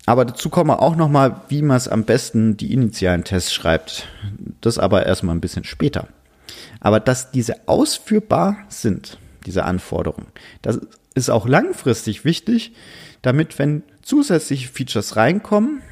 Aber 0.06 0.24
dazu 0.24 0.48
kommen 0.48 0.70
wir 0.70 0.80
auch 0.80 0.96
nochmal, 0.96 1.42
wie 1.48 1.62
man 1.62 1.76
es 1.76 1.88
am 1.88 2.04
besten 2.04 2.56
die 2.56 2.72
initialen 2.72 3.24
Tests 3.24 3.52
schreibt. 3.52 4.08
Das 4.60 4.78
aber 4.78 5.04
erstmal 5.04 5.34
ein 5.34 5.40
bisschen 5.40 5.64
später. 5.64 6.08
Aber 6.80 7.00
dass 7.00 7.32
diese 7.32 7.68
ausführbar 7.68 8.56
sind, 8.68 9.18
diese 9.44 9.64
Anforderungen, 9.64 10.28
das 10.62 10.80
ist 11.14 11.28
auch 11.28 11.46
langfristig 11.46 12.24
wichtig, 12.24 12.72
damit 13.22 13.58
wenn 13.58 13.82
zusätzliche 14.02 14.68
Features 14.68 15.16
reinkommen, 15.16 15.82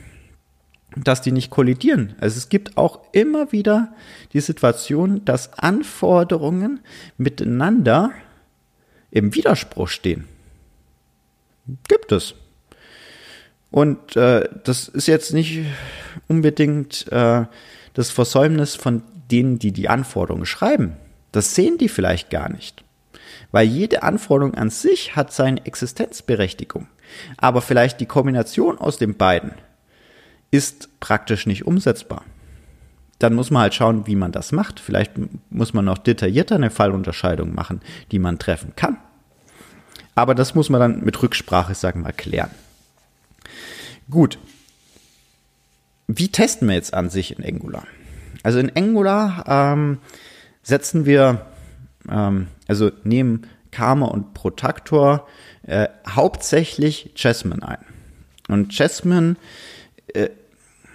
dass 0.96 1.22
die 1.22 1.32
nicht 1.32 1.50
kollidieren. 1.50 2.14
Also 2.20 2.38
es 2.38 2.48
gibt 2.48 2.76
auch 2.76 3.00
immer 3.12 3.52
wieder 3.52 3.92
die 4.32 4.40
Situation, 4.40 5.24
dass 5.24 5.58
Anforderungen 5.58 6.80
miteinander 7.16 8.12
im 9.10 9.34
Widerspruch 9.34 9.88
stehen. 9.88 10.28
Gibt 11.88 12.12
es. 12.12 12.34
Und 13.70 14.16
äh, 14.16 14.48
das 14.62 14.88
ist 14.88 15.08
jetzt 15.08 15.32
nicht 15.32 15.64
unbedingt 16.28 17.10
äh, 17.10 17.46
das 17.94 18.10
Versäumnis 18.10 18.76
von 18.76 19.02
denen, 19.30 19.58
die 19.58 19.72
die 19.72 19.88
Anforderungen 19.88 20.46
schreiben. 20.46 20.96
Das 21.32 21.54
sehen 21.54 21.78
die 21.78 21.88
vielleicht 21.88 22.30
gar 22.30 22.48
nicht. 22.48 22.84
Weil 23.50 23.66
jede 23.66 24.02
Anforderung 24.02 24.54
an 24.54 24.70
sich 24.70 25.16
hat 25.16 25.32
seine 25.32 25.64
Existenzberechtigung. 25.64 26.86
Aber 27.36 27.62
vielleicht 27.62 28.00
die 28.00 28.06
Kombination 28.06 28.78
aus 28.78 28.98
den 28.98 29.16
beiden 29.16 29.52
ist 30.54 31.00
praktisch 31.00 31.46
nicht 31.46 31.66
umsetzbar. 31.66 32.22
Dann 33.18 33.34
muss 33.34 33.50
man 33.50 33.62
halt 33.62 33.74
schauen, 33.74 34.06
wie 34.06 34.14
man 34.14 34.30
das 34.30 34.52
macht. 34.52 34.78
Vielleicht 34.78 35.12
muss 35.50 35.74
man 35.74 35.84
noch 35.84 35.98
detaillierter 35.98 36.54
eine 36.54 36.70
Fallunterscheidung 36.70 37.54
machen, 37.54 37.80
die 38.12 38.20
man 38.20 38.38
treffen 38.38 38.74
kann. 38.76 38.98
Aber 40.14 40.36
das 40.36 40.54
muss 40.54 40.70
man 40.70 40.80
dann 40.80 41.04
mit 41.04 41.20
Rücksprache, 41.20 41.74
sagen 41.74 42.00
wir 42.00 42.04
mal, 42.04 42.12
klären. 42.12 42.50
Gut. 44.08 44.38
Wie 46.06 46.28
testen 46.28 46.68
wir 46.68 46.76
jetzt 46.76 46.94
an 46.94 47.10
sich 47.10 47.36
in 47.36 47.44
Angular? 47.44 47.84
Also 48.44 48.60
in 48.60 48.76
Angular 48.76 49.44
ähm, 49.48 49.98
setzen 50.62 51.04
wir, 51.04 51.46
ähm, 52.08 52.46
also 52.68 52.92
nehmen 53.02 53.48
Karma 53.72 54.06
und 54.06 54.34
Protector 54.34 55.26
äh, 55.66 55.88
hauptsächlich 56.08 57.10
Jasmine 57.16 57.66
ein. 57.66 57.84
Und 58.48 58.78
Jasmine 58.78 59.34
äh, 60.12 60.28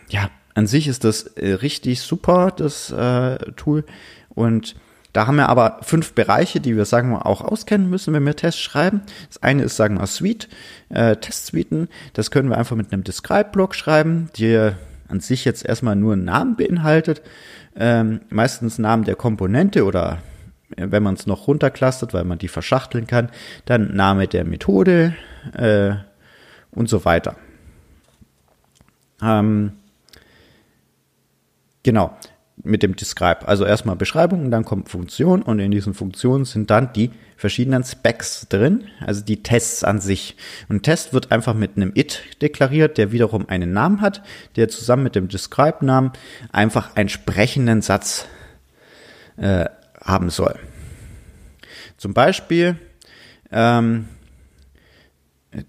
ja, 0.10 0.30
an 0.56 0.68
sich 0.68 0.88
ist 0.88 1.04
das 1.04 1.24
äh, 1.24 1.54
richtig 1.54 2.01
super, 2.01 2.51
das 2.56 2.92
äh, 2.92 3.38
Tool. 3.54 3.86
Und 4.30 4.75
da 5.13 5.25
haben 5.25 5.38
wir 5.38 5.50
aber 5.50 5.80
fünf 5.82 6.13
Bereiche, 6.13 6.60
die 6.60 6.75
wir, 6.75 6.86
sagen 6.86 7.10
wir, 7.12 7.25
auch 7.25 7.42
auskennen 7.42 7.89
müssen, 7.89 8.13
wenn 8.13 8.25
wir 8.25 8.36
Tests 8.36 8.62
schreiben. 8.62 9.01
Das 9.28 9.42
eine 9.42 9.63
ist, 9.63 9.75
sagen 9.75 10.00
wir, 10.00 10.06
Suite, 10.06 10.48
äh, 10.89 11.16
Testsuiten. 11.16 11.88
Das 12.13 12.30
können 12.30 12.50
wir 12.50 12.58
einfach 12.58 12.75
mit 12.75 12.94
einem 12.94 13.04
Describe-Block 13.04 13.74
schreiben, 13.74 14.30
die 14.36 14.72
an 15.08 15.20
sich 15.20 15.46
jetzt 15.46 15.66
erstmal 15.66 15.96
nur 15.96 16.13
einen 16.13 16.25
Namen 16.25 16.56
beinhaltet. 16.56 17.22
Ähm, 17.75 18.22
meistens 18.30 18.78
Namen 18.78 19.04
der 19.04 19.16
Komponente 19.16 19.86
oder 19.86 20.20
äh, 20.75 20.88
wenn 20.89 21.04
man 21.04 21.16
es 21.16 21.25
noch 21.25 21.48
runterclustert, 21.48 22.13
weil 22.13 22.25
man 22.25 22.38
die 22.38 22.48
verschachteln 22.48 23.08
kann, 23.08 23.30
dann 23.66 23.96
Name 23.96 24.28
der 24.28 24.46
Methode 24.46 25.16
äh, 25.54 25.94
und 26.72 26.88
so 26.88 27.06
weiter. 27.06 27.36
Ähm, 29.22 29.74
Genau, 31.89 32.15
mit 32.55 32.84
dem 32.84 32.96
Describe. 32.96 33.48
Also 33.48 33.65
erstmal 33.65 33.96
Beschreibung 33.96 34.46
und 34.46 34.51
dann 34.51 34.63
kommt 34.63 34.89
Funktion 34.89 35.41
und 35.41 35.58
in 35.58 35.72
diesen 35.72 35.96
Funktionen 35.96 36.46
sind 36.46 36.69
dann 36.69 36.93
die 36.93 37.10
verschiedenen 37.36 37.84
Specs 37.84 38.46
drin, 38.48 38.84
also 39.03 39.25
die 39.25 39.41
Tests 39.41 39.84
an 39.84 40.00
sich. 40.00 40.38
Und 40.67 40.84
Test 40.84 41.13
wird 41.13 41.31
einfach 41.31 41.55
mit 41.55 41.77
einem 41.77 41.91
it 41.96 42.22
deklariert, 42.43 43.00
der 43.00 43.12
wiederum 43.12 43.50
einen 43.50 43.74
Namen 43.74 44.01
hat, 44.01 44.22
der 44.55 44.69
zusammen 44.69 45.01
mit 45.01 45.15
dem 45.15 45.29
Describe-Namen 45.29 46.12
einfach 46.51 46.96
einen 46.96 47.10
sprechenden 47.10 47.81
Satz 47.81 48.27
äh, 49.38 49.65
haben 50.00 50.29
soll. 50.29 50.60
Zum 51.98 52.13
Beispiel, 52.13 52.77
ähm, 53.51 54.05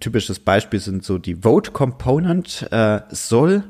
typisches 0.01 0.39
Beispiel 0.39 0.81
sind 0.81 1.03
so 1.03 1.17
die 1.17 1.37
Vote 1.37 1.71
Component 1.71 2.69
äh, 2.71 3.01
soll 3.09 3.65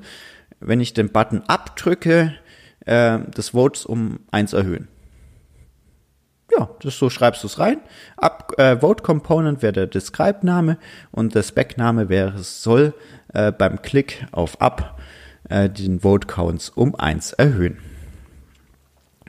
wenn 0.60 0.80
ich 0.80 0.92
den 0.94 1.10
Button 1.10 1.42
abdrücke, 1.46 2.34
äh, 2.86 3.18
des 3.36 3.50
Votes 3.50 3.84
um 3.84 4.20
eins 4.30 4.52
erhöhen. 4.52 4.88
Ja, 6.56 6.68
das 6.82 6.98
so 6.98 7.10
schreibst 7.10 7.42
du 7.42 7.46
es 7.46 7.58
rein. 7.58 7.78
Up, 8.16 8.58
äh, 8.58 8.78
Vote 8.78 9.02
Component 9.02 9.62
wäre 9.62 9.72
der 9.72 9.86
Describe-Name 9.86 10.78
und 11.12 11.34
der 11.34 11.42
Spec-Name 11.42 12.08
wäre 12.08 12.38
es 12.38 12.62
soll 12.62 12.94
äh, 13.32 13.52
beim 13.52 13.82
Klick 13.82 14.26
auf 14.32 14.60
Up 14.60 14.98
äh, 15.48 15.68
den 15.68 16.00
Vote 16.00 16.26
Counts 16.26 16.68
um 16.70 16.94
eins 16.96 17.32
erhöhen. 17.32 17.78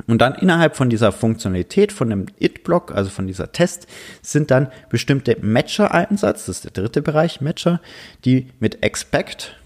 Und 0.08 0.20
dann 0.20 0.34
innerhalb 0.34 0.76
von 0.76 0.90
dieser 0.90 1.12
Funktionalität, 1.12 1.92
von 1.92 2.10
dem 2.10 2.26
It-Block, 2.40 2.92
also 2.92 3.12
von 3.12 3.28
dieser 3.28 3.52
Test, 3.52 3.88
sind 4.24 4.50
dann 4.50 4.72
bestimmte 4.90 5.38
Matcher-Einsatz, 5.42 6.48
das 6.48 6.58
ist 6.58 6.64
der 6.66 6.72
dritte 6.72 7.04
Bereich, 7.04 7.40
Matcher, 7.40 7.82
die 8.26 8.48
mit 8.60 8.84
Expect 8.84 9.61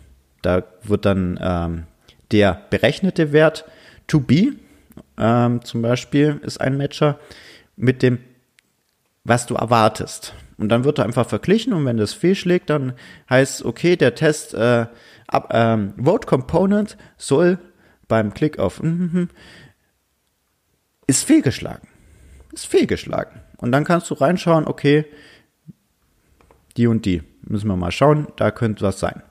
da 0.46 0.64
wird 0.84 1.06
dann 1.06 1.40
ähm, 1.42 1.84
der 2.32 2.62
berechnete 2.70 3.32
Wert 3.32 3.66
to 4.08 4.20
be 4.20 4.54
ähm, 5.18 5.64
zum 5.64 5.82
Beispiel 5.82 6.40
ist 6.44 6.60
ein 6.60 6.78
Matcher 6.78 7.20
mit 7.76 8.02
dem, 8.02 8.20
was 9.24 9.46
du 9.46 9.56
erwartest. 9.56 10.34
Und 10.58 10.70
dann 10.70 10.84
wird 10.84 11.00
er 11.00 11.06
einfach 11.06 11.28
verglichen 11.28 11.74
und 11.74 11.86
wenn 11.86 11.98
das 11.98 12.14
fehlschlägt, 12.14 12.70
dann 12.70 12.94
heißt, 13.30 13.66
okay, 13.66 13.96
der 13.96 14.16
Test 14.16 14.54
äh, 14.54 14.86
ab, 15.28 15.50
ähm, 15.52 15.94
Vote 15.98 16.28
Component 16.28 16.98
soll 17.18 17.60
beim 18.08 18.34
Klick 18.34 18.60
auf 18.60 18.82
mm, 18.82 19.26
ist 21.08 21.24
fehlgeschlagen. 21.24 21.88
Ist 22.54 22.68
fehlgeschlagen. 22.68 23.42
Und 23.58 23.72
dann 23.72 23.84
kannst 23.84 24.10
du 24.10 24.14
reinschauen, 24.14 24.66
okay, 24.66 25.06
die 26.78 26.88
und 26.88 27.06
die. 27.06 27.22
Müssen 27.42 27.68
wir 27.68 27.76
mal 27.76 27.92
schauen, 27.92 28.28
da 28.38 28.52
könnte 28.52 28.84
was 28.84 29.00
sein. 29.00 29.22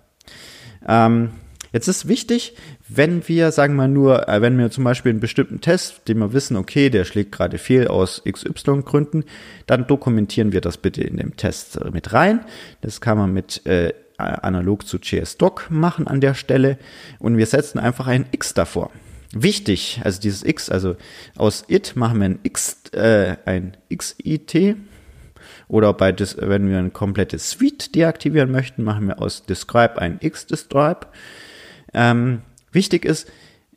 Ähm, 0.87 1.31
jetzt 1.73 1.89
ist 1.89 2.09
wichtig, 2.09 2.55
wenn 2.89 3.27
wir, 3.29 3.51
sagen 3.53 3.77
wir 3.77 3.89
nur, 3.89 4.29
äh, 4.29 4.41
wenn 4.41 4.59
wir 4.59 4.71
zum 4.71 4.85
Beispiel 4.85 5.11
einen 5.11 5.21
bestimmten 5.21 5.61
Test, 5.61 6.09
den 6.09 6.19
wir 6.19 6.33
wissen, 6.33 6.57
okay, 6.57 6.91
der 6.91 7.05
schlägt 7.05 7.33
gerade 7.33 7.59
fehl 7.59 7.89
aus 7.89 8.23
XY 8.29 8.83
Gründen, 8.83 9.25
dann 9.67 9.87
dokumentieren 9.87 10.53
wir 10.53 10.61
das 10.61 10.77
bitte 10.77 11.03
in 11.03 11.17
dem 11.17 11.37
Test 11.37 11.79
mit 11.93 12.13
rein. 12.13 12.41
Das 12.81 13.01
kann 13.01 13.19
man 13.19 13.33
mit 13.33 13.65
äh, 13.67 13.93
analog 14.19 14.87
zu 14.87 14.99
JSDoc 14.99 15.71
machen 15.71 16.07
an 16.07 16.21
der 16.21 16.35
Stelle 16.35 16.79
und 17.19 17.37
wir 17.37 17.47
setzen 17.47 17.79
einfach 17.79 18.07
ein 18.07 18.27
X 18.31 18.55
davor. 18.55 18.91
Wichtig, 19.33 20.01
also 20.05 20.21
dieses 20.21 20.45
X, 20.45 20.71
also 20.71 20.95
aus 21.37 21.65
it 21.67 21.97
machen 21.97 22.21
wir 22.21 22.27
ein 22.27 22.39
X, 22.45 22.83
äh, 22.93 23.37
ein 23.45 23.77
XIT 23.93 24.77
oder 25.69 25.93
bei 25.93 26.13
das, 26.13 26.37
wenn 26.39 26.69
wir 26.69 26.79
eine 26.79 26.91
komplette 26.91 27.39
Suite 27.39 27.95
deaktivieren 27.95 28.51
möchten, 28.51 28.85
machen 28.85 29.09
wir 29.09 29.21
aus 29.21 29.45
describe 29.45 29.99
ein 29.99 30.19
X-describe. 30.21 31.07
Ähm, 31.93 32.43
wichtig 32.73 33.05
ist, 33.05 33.31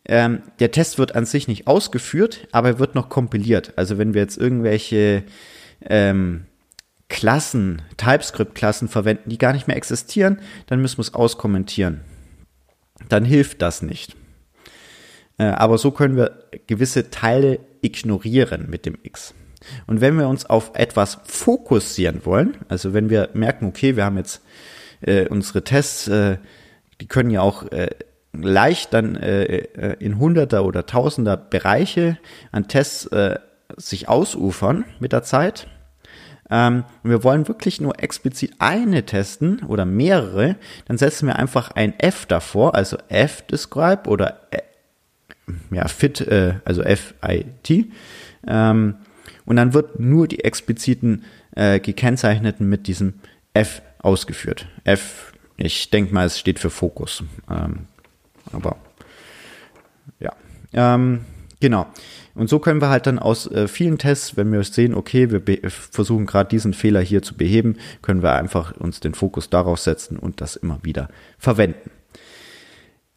ähm, 0.06 0.42
der 0.60 0.72
Test 0.72 0.98
wird 0.98 1.16
an 1.16 1.26
sich 1.26 1.48
nicht 1.48 1.68
ausgeführt, 1.68 2.48
aber 2.52 2.70
er 2.70 2.80
wird 2.80 2.96
noch 2.96 3.10
kompiliert. 3.10 3.74
Also 3.76 3.98
wenn 3.98 4.14
wir 4.14 4.22
jetzt 4.22 4.38
irgendwelche 4.38 5.24
ähm, 5.82 6.46
Klassen, 7.10 7.82
TypeScript-Klassen 7.98 8.88
verwenden, 8.88 9.30
die 9.30 9.38
gar 9.38 9.54
nicht 9.54 9.68
mehr 9.68 9.78
existieren, 9.78 10.40
dann 10.68 10.82
müssen 10.82 10.98
wir 10.98 11.04
es 11.04 11.14
auskommentieren. 11.14 12.02
Dann 13.10 13.26
hilft 13.26 13.62
das 13.62 13.82
nicht. 13.82 14.16
Äh, 15.38 15.46
aber 15.46 15.78
so 15.78 15.92
können 15.92 16.18
wir 16.18 16.44
gewisse 16.68 17.10
Teile 17.10 17.60
ignorieren 17.82 18.70
mit 18.70 18.86
dem 18.86 18.98
X. 19.04 19.34
Und 19.86 20.02
wenn 20.02 20.18
wir 20.18 20.28
uns 20.28 20.46
auf 20.46 20.72
etwas 20.74 21.20
fokussieren 21.26 22.26
wollen, 22.26 22.58
also 22.70 22.94
wenn 22.94 23.10
wir 23.10 23.30
merken, 23.34 23.66
okay, 23.66 23.96
wir 23.96 24.06
haben 24.06 24.18
jetzt 24.18 24.42
äh, 25.02 25.28
unsere 25.28 25.64
Tests, 25.64 26.08
äh, 26.08 26.38
die 27.02 27.08
können 27.08 27.30
ja 27.30 27.42
auch 27.42 27.72
äh, 27.72 27.90
leicht 28.34 28.94
dann 28.94 29.16
äh, 29.16 29.44
äh 29.44 29.96
in 30.00 30.20
Hunderter 30.20 30.66
oder 30.66 30.86
Tausender 30.86 31.38
Bereiche 31.38 32.18
an 32.52 32.68
Tests 32.68 33.06
äh, 33.08 33.40
sich 33.76 34.10
ausufern 34.10 34.86
mit 35.00 35.12
der 35.12 35.24
Zeit. 35.24 35.68
Ähm, 36.50 36.86
wir 37.04 37.24
wollen 37.24 37.48
wirklich 37.48 37.82
nur 37.82 38.02
explizit 38.02 38.54
eine 38.60 39.06
testen 39.06 39.64
oder 39.64 39.86
mehrere, 39.86 40.56
dann 40.86 40.98
setzen 40.98 41.28
wir 41.28 41.36
einfach 41.36 41.72
ein 41.72 42.00
F 42.00 42.26
davor, 42.26 42.76
also 42.76 42.98
F 43.10 43.42
describe 43.42 44.10
oder 44.10 44.40
äh, 44.52 44.62
ja, 45.72 45.88
fit, 45.88 46.22
äh, 46.22 46.56
also 46.64 46.84
FIT. 46.84 47.92
Ähm, 48.48 48.96
und 49.48 49.56
dann 49.56 49.74
wird 49.74 50.00
nur 50.00 50.28
die 50.28 50.44
expliziten 50.44 51.24
äh, 51.56 51.80
gekennzeichneten 51.80 52.68
mit 52.68 52.86
diesem 52.86 53.16
F 53.54 53.82
ausgeführt. 54.00 54.68
F, 54.84 55.32
ich 55.56 55.90
denke 55.90 56.14
mal, 56.14 56.26
es 56.26 56.38
steht 56.38 56.60
für 56.60 56.70
Fokus. 56.70 57.24
Ähm, 57.50 57.88
aber 58.52 58.76
ja, 60.20 60.34
ähm, 60.74 61.22
genau. 61.62 61.88
Und 62.36 62.50
so 62.50 62.60
können 62.60 62.82
wir 62.82 62.90
halt 62.90 63.08
dann 63.08 63.20
aus 63.20 63.50
äh, 63.50 63.70
vielen 63.70 63.98
Tests, 63.98 64.36
wenn 64.36 64.52
wir 64.52 64.62
sehen, 64.64 64.94
okay, 64.94 65.32
wir 65.32 65.72
versuchen 65.72 66.26
gerade 66.26 66.50
diesen 66.50 66.74
Fehler 66.74 67.00
hier 67.00 67.22
zu 67.22 67.36
beheben, 67.36 67.78
können 68.02 68.22
wir 68.22 68.34
einfach 68.34 68.76
uns 68.76 69.00
den 69.00 69.14
Fokus 69.14 69.50
darauf 69.50 69.80
setzen 69.80 70.20
und 70.20 70.42
das 70.42 70.58
immer 70.58 70.80
wieder 70.84 71.08
verwenden. 71.40 71.90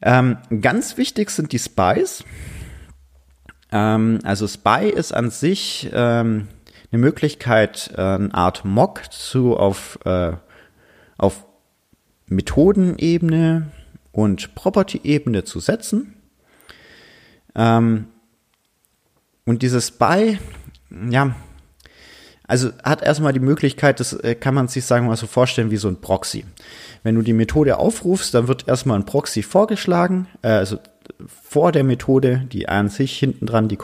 Ähm, 0.00 0.38
ganz 0.62 0.96
wichtig 0.96 1.30
sind 1.30 1.50
die 1.52 1.58
Spies. 1.58 2.25
Ähm, 3.72 4.18
also 4.24 4.46
Spy 4.46 4.90
ist 4.90 5.12
an 5.12 5.30
sich 5.30 5.90
ähm, 5.92 6.48
eine 6.92 7.00
Möglichkeit, 7.00 7.92
äh, 7.96 8.00
eine 8.00 8.35
Art 8.35 8.64
Mock 8.64 9.12
zu 9.12 9.56
auf, 9.56 9.98
äh, 10.04 10.33
auf 11.18 11.44
Methodenebene 12.26 13.70
und 14.12 14.54
Property-Ebene 14.54 15.44
zu 15.44 15.61
setzen. 15.61 16.14
Ähm, 17.54 18.06
und 19.44 19.62
dieses 19.62 19.88
Spy, 19.88 20.38
ja, 21.11 21.35
also 22.46 22.70
hat 22.83 23.02
erstmal 23.02 23.33
die 23.33 23.38
Möglichkeit, 23.38 24.00
das 24.00 24.12
äh, 24.12 24.35
kann 24.35 24.54
man 24.54 24.66
sich 24.66 24.85
sagen 24.85 25.06
mal 25.06 25.16
so 25.16 25.28
vorstellen 25.28 25.70
wie 25.70 25.76
so 25.76 25.87
ein 25.87 26.00
Proxy. 26.00 26.44
Wenn 27.04 27.14
du 27.14 27.22
die 27.22 27.33
Methode 27.33 27.78
aufrufst, 27.78 28.35
dann 28.35 28.48
wird 28.48 28.66
erstmal 28.66 28.98
ein 28.98 29.06
Proxy 29.06 29.44
vorgeschlagen, 29.44 30.26
äh, 30.42 30.48
also 30.48 30.78
vor 31.27 31.73
der 31.73 31.85
Methode, 31.85 32.46
die 32.51 32.68
an 32.68 32.88
sich 32.88 33.18
hinten 33.18 33.46
dran 33.46 33.68
die 33.68 33.79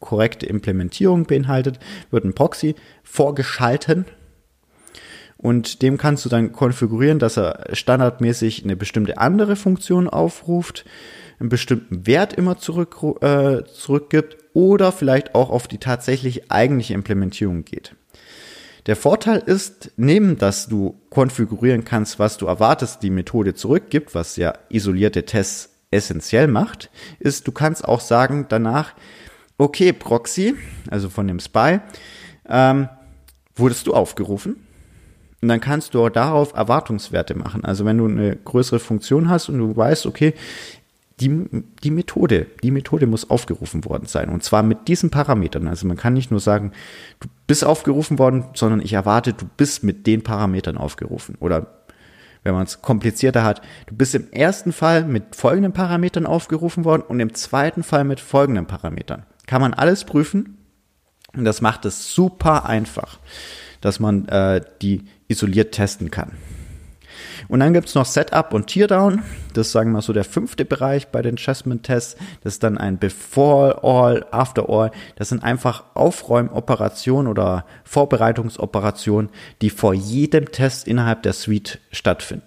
korrekte 0.00 0.46
Implementierung 0.46 1.24
beinhaltet, 1.24 1.78
wird 2.10 2.24
ein 2.24 2.34
Proxy 2.34 2.74
vorgeschalten 3.02 4.04
und 5.44 5.82
dem 5.82 5.98
kannst 5.98 6.24
du 6.24 6.30
dann 6.30 6.52
konfigurieren, 6.52 7.18
dass 7.18 7.36
er 7.36 7.68
standardmäßig 7.74 8.64
eine 8.64 8.76
bestimmte 8.76 9.18
andere 9.18 9.56
Funktion 9.56 10.08
aufruft, 10.08 10.86
einen 11.38 11.50
bestimmten 11.50 12.06
Wert 12.06 12.32
immer 12.32 12.56
zurück, 12.56 12.96
äh, 13.20 13.62
zurückgibt 13.64 14.38
oder 14.54 14.90
vielleicht 14.90 15.34
auch 15.34 15.50
auf 15.50 15.68
die 15.68 15.76
tatsächlich 15.76 16.50
eigentliche 16.50 16.94
Implementierung 16.94 17.66
geht. 17.66 17.94
Der 18.86 18.96
Vorteil 18.96 19.42
ist, 19.44 19.92
neben 19.98 20.38
dass 20.38 20.66
du 20.66 20.98
konfigurieren 21.10 21.84
kannst, 21.84 22.18
was 22.18 22.38
du 22.38 22.46
erwartest, 22.46 23.02
die 23.02 23.10
Methode 23.10 23.52
zurückgibt, 23.52 24.14
was 24.14 24.36
ja 24.36 24.54
isolierte 24.70 25.26
Tests 25.26 25.73
essentiell 25.94 26.48
macht, 26.48 26.90
ist, 27.18 27.46
du 27.46 27.52
kannst 27.52 27.84
auch 27.84 28.00
sagen 28.00 28.46
danach, 28.48 28.94
okay, 29.58 29.92
Proxy, 29.92 30.54
also 30.90 31.08
von 31.08 31.26
dem 31.26 31.40
Spy, 31.40 31.80
ähm, 32.48 32.88
wurdest 33.54 33.86
du 33.86 33.94
aufgerufen. 33.94 34.56
Und 35.40 35.48
dann 35.48 35.60
kannst 35.60 35.94
du 35.94 36.04
auch 36.04 36.10
darauf 36.10 36.54
Erwartungswerte 36.54 37.34
machen. 37.34 37.64
Also 37.64 37.84
wenn 37.84 37.98
du 37.98 38.06
eine 38.06 38.34
größere 38.34 38.80
Funktion 38.80 39.28
hast 39.28 39.48
und 39.50 39.58
du 39.58 39.76
weißt, 39.76 40.06
okay, 40.06 40.34
die, 41.20 41.46
die 41.82 41.90
Methode, 41.90 42.46
die 42.62 42.70
Methode 42.70 43.06
muss 43.06 43.30
aufgerufen 43.30 43.84
worden 43.84 44.06
sein. 44.06 44.30
Und 44.30 44.42
zwar 44.42 44.62
mit 44.62 44.88
diesen 44.88 45.10
Parametern. 45.10 45.68
Also 45.68 45.86
man 45.86 45.96
kann 45.96 46.14
nicht 46.14 46.30
nur 46.30 46.40
sagen, 46.40 46.72
du 47.20 47.28
bist 47.46 47.64
aufgerufen 47.64 48.18
worden, 48.18 48.44
sondern 48.54 48.80
ich 48.80 48.94
erwarte, 48.94 49.32
du 49.32 49.44
bist 49.56 49.84
mit 49.84 50.06
den 50.06 50.22
Parametern 50.22 50.76
aufgerufen. 50.76 51.36
Oder 51.38 51.83
wenn 52.44 52.54
man 52.54 52.64
es 52.64 52.82
komplizierter 52.82 53.42
hat, 53.42 53.62
du 53.86 53.96
bist 53.96 54.14
im 54.14 54.30
ersten 54.30 54.72
Fall 54.72 55.04
mit 55.04 55.34
folgenden 55.34 55.72
Parametern 55.72 56.26
aufgerufen 56.26 56.84
worden 56.84 57.02
und 57.02 57.18
im 57.18 57.34
zweiten 57.34 57.82
Fall 57.82 58.04
mit 58.04 58.20
folgenden 58.20 58.66
Parametern. 58.66 59.24
Kann 59.46 59.60
man 59.60 59.74
alles 59.74 60.04
prüfen 60.04 60.58
und 61.34 61.44
das 61.44 61.60
macht 61.60 61.84
es 61.84 62.14
super 62.14 62.66
einfach, 62.66 63.18
dass 63.80 63.98
man 63.98 64.28
äh, 64.28 64.60
die 64.82 65.04
isoliert 65.26 65.72
testen 65.72 66.10
kann. 66.10 66.32
Und 67.48 67.60
dann 67.60 67.72
gibt's 67.72 67.94
noch 67.94 68.06
Setup 68.06 68.52
und 68.52 68.66
Teardown. 68.66 69.22
Das 69.52 69.68
ist, 69.68 69.72
sagen 69.72 69.90
wir 69.90 69.94
mal 69.94 70.02
so 70.02 70.12
der 70.12 70.24
fünfte 70.24 70.64
Bereich 70.64 71.08
bei 71.08 71.22
den 71.22 71.36
Chessman-Tests. 71.36 72.16
Das 72.42 72.54
ist 72.54 72.62
dann 72.62 72.78
ein 72.78 72.98
Before 72.98 73.82
All, 73.82 74.26
After 74.30 74.68
All. 74.68 74.90
Das 75.16 75.28
sind 75.28 75.42
einfach 75.42 75.84
Aufräumoperationen 75.94 77.30
oder 77.30 77.64
Vorbereitungsoperationen, 77.84 79.30
die 79.62 79.70
vor 79.70 79.94
jedem 79.94 80.50
Test 80.50 80.88
innerhalb 80.88 81.22
der 81.22 81.32
Suite 81.32 81.80
stattfinden. 81.92 82.44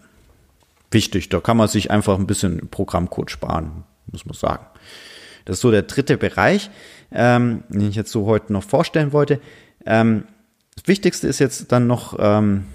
Wichtig, 0.91 1.29
da 1.29 1.39
kann 1.39 1.57
man 1.57 1.67
sich 1.67 1.91
einfach 1.91 2.17
ein 2.17 2.27
bisschen 2.27 2.69
Programmcode 2.69 3.29
sparen, 3.29 3.83
muss 4.11 4.25
man 4.25 4.35
sagen. 4.35 4.65
Das 5.43 5.57
ist 5.57 5.61
so 5.61 5.71
der 5.71 5.83
dritte 5.83 6.17
Bereich, 6.17 6.69
ähm, 7.11 7.63
den 7.69 7.89
ich 7.89 7.95
jetzt 7.95 8.11
so 8.11 8.25
heute 8.25 8.53
noch 8.53 8.63
vorstellen 8.63 9.13
wollte. 9.13 9.39
Ähm, 9.85 10.23
das 10.75 10.87
Wichtigste 10.87 11.27
ist 11.27 11.39
jetzt 11.39 11.71
dann 11.71 11.87
noch, 11.87 12.17
ähm, 12.19 12.65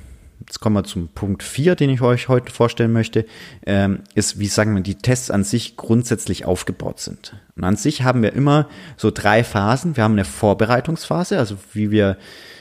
jetzt 0.46 0.61
kommen 0.61 0.76
wir 0.76 0.85
zum 0.85 1.09
Punkt 1.09 1.42
4, 1.42 1.74
den 1.74 1.90
ich 1.90 2.02
euch 2.02 2.28
heute 2.28 2.52
vorstellen 2.52 2.92
möchte, 2.92 3.26
ähm, 3.66 4.00
ist, 4.14 4.38
wie 4.38 4.46
sagen 4.46 4.74
wir, 4.74 4.83
die 4.83 4.96
Tests 4.96 5.31
an 5.31 5.44
sich 5.44 5.76
grundsätzlich 5.76 6.44
aufgebaut 6.44 7.00
sind. 7.00 7.37
Und 7.57 7.64
an 7.64 7.76
sich 7.76 8.02
haben 8.02 8.22
wir 8.22 8.33
immer 8.33 8.68
so 8.96 9.11
drei 9.11 9.44
Phasen. 9.44 9.96
Wir 9.96 10.05
haben 10.05 10.12
eine 10.12 10.24
Vorbereitungsphase, 10.24 11.38
also 11.38 11.57
wie 11.72 11.90
wir 11.90 12.16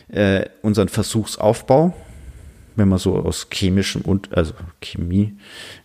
äh, 0.09 0.45
unseren 0.61 0.89
Versuchsaufbau, 0.89 1.93
wenn 2.75 2.87
wir 2.89 2.99
so 2.99 3.17
aus 3.17 3.47
chemischem 3.51 4.01
und 4.01 4.35
also 4.35 4.53
Chemie, 4.81 5.37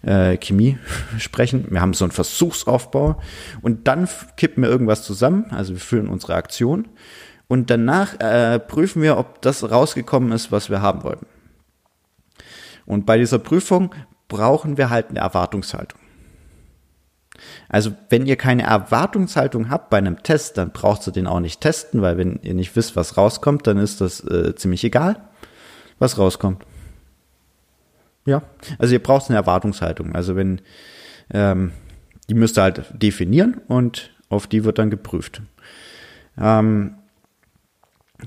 äh, 0.02 0.36
Chemie 0.36 0.78
sprechen, 1.18 1.66
wir 1.70 1.80
haben 1.80 1.94
so 1.94 2.04
einen 2.04 2.12
Versuchsaufbau 2.12 3.20
und 3.62 3.88
dann 3.88 4.08
kippen 4.36 4.62
wir 4.62 4.70
irgendwas 4.70 5.02
zusammen, 5.02 5.46
also 5.50 5.72
wir 5.72 5.80
füllen 5.80 6.08
unsere 6.08 6.34
Aktion 6.34 6.88
und 7.48 7.70
danach 7.70 8.18
äh, 8.20 8.58
prüfen 8.58 9.02
wir, 9.02 9.16
ob 9.16 9.42
das 9.42 9.68
rausgekommen 9.68 10.32
ist, 10.32 10.52
was 10.52 10.70
wir 10.70 10.82
haben 10.82 11.02
wollten. 11.02 11.26
Und 12.86 13.04
bei 13.04 13.18
dieser 13.18 13.38
Prüfung 13.38 13.94
brauchen 14.28 14.76
wir 14.76 14.90
halt 14.90 15.10
eine 15.10 15.20
Erwartungshaltung. 15.20 16.00
Also 17.68 17.92
wenn 18.08 18.26
ihr 18.26 18.36
keine 18.36 18.62
Erwartungshaltung 18.62 19.68
habt 19.68 19.90
bei 19.90 19.98
einem 19.98 20.22
Test, 20.22 20.56
dann 20.56 20.70
braucht 20.70 21.06
ihr 21.06 21.12
den 21.12 21.26
auch 21.26 21.40
nicht 21.40 21.60
testen, 21.60 22.00
weil 22.00 22.16
wenn 22.16 22.40
ihr 22.42 22.54
nicht 22.54 22.74
wisst, 22.76 22.96
was 22.96 23.16
rauskommt, 23.16 23.66
dann 23.66 23.76
ist 23.76 24.00
das 24.00 24.20
äh, 24.20 24.54
ziemlich 24.54 24.84
egal, 24.84 25.20
was 25.98 26.18
rauskommt. 26.18 26.64
Ja, 28.24 28.42
also 28.78 28.94
ihr 28.94 29.02
braucht 29.02 29.28
eine 29.28 29.36
Erwartungshaltung. 29.36 30.14
Also 30.14 30.34
wenn 30.34 30.62
ähm, 31.30 31.72
die 32.28 32.34
müsst 32.34 32.58
ihr 32.58 32.62
halt 32.62 32.84
definieren 32.92 33.60
und 33.68 34.10
auf 34.28 34.46
die 34.46 34.64
wird 34.64 34.78
dann 34.78 34.90
geprüft. 34.90 35.42
Ähm, 36.38 36.96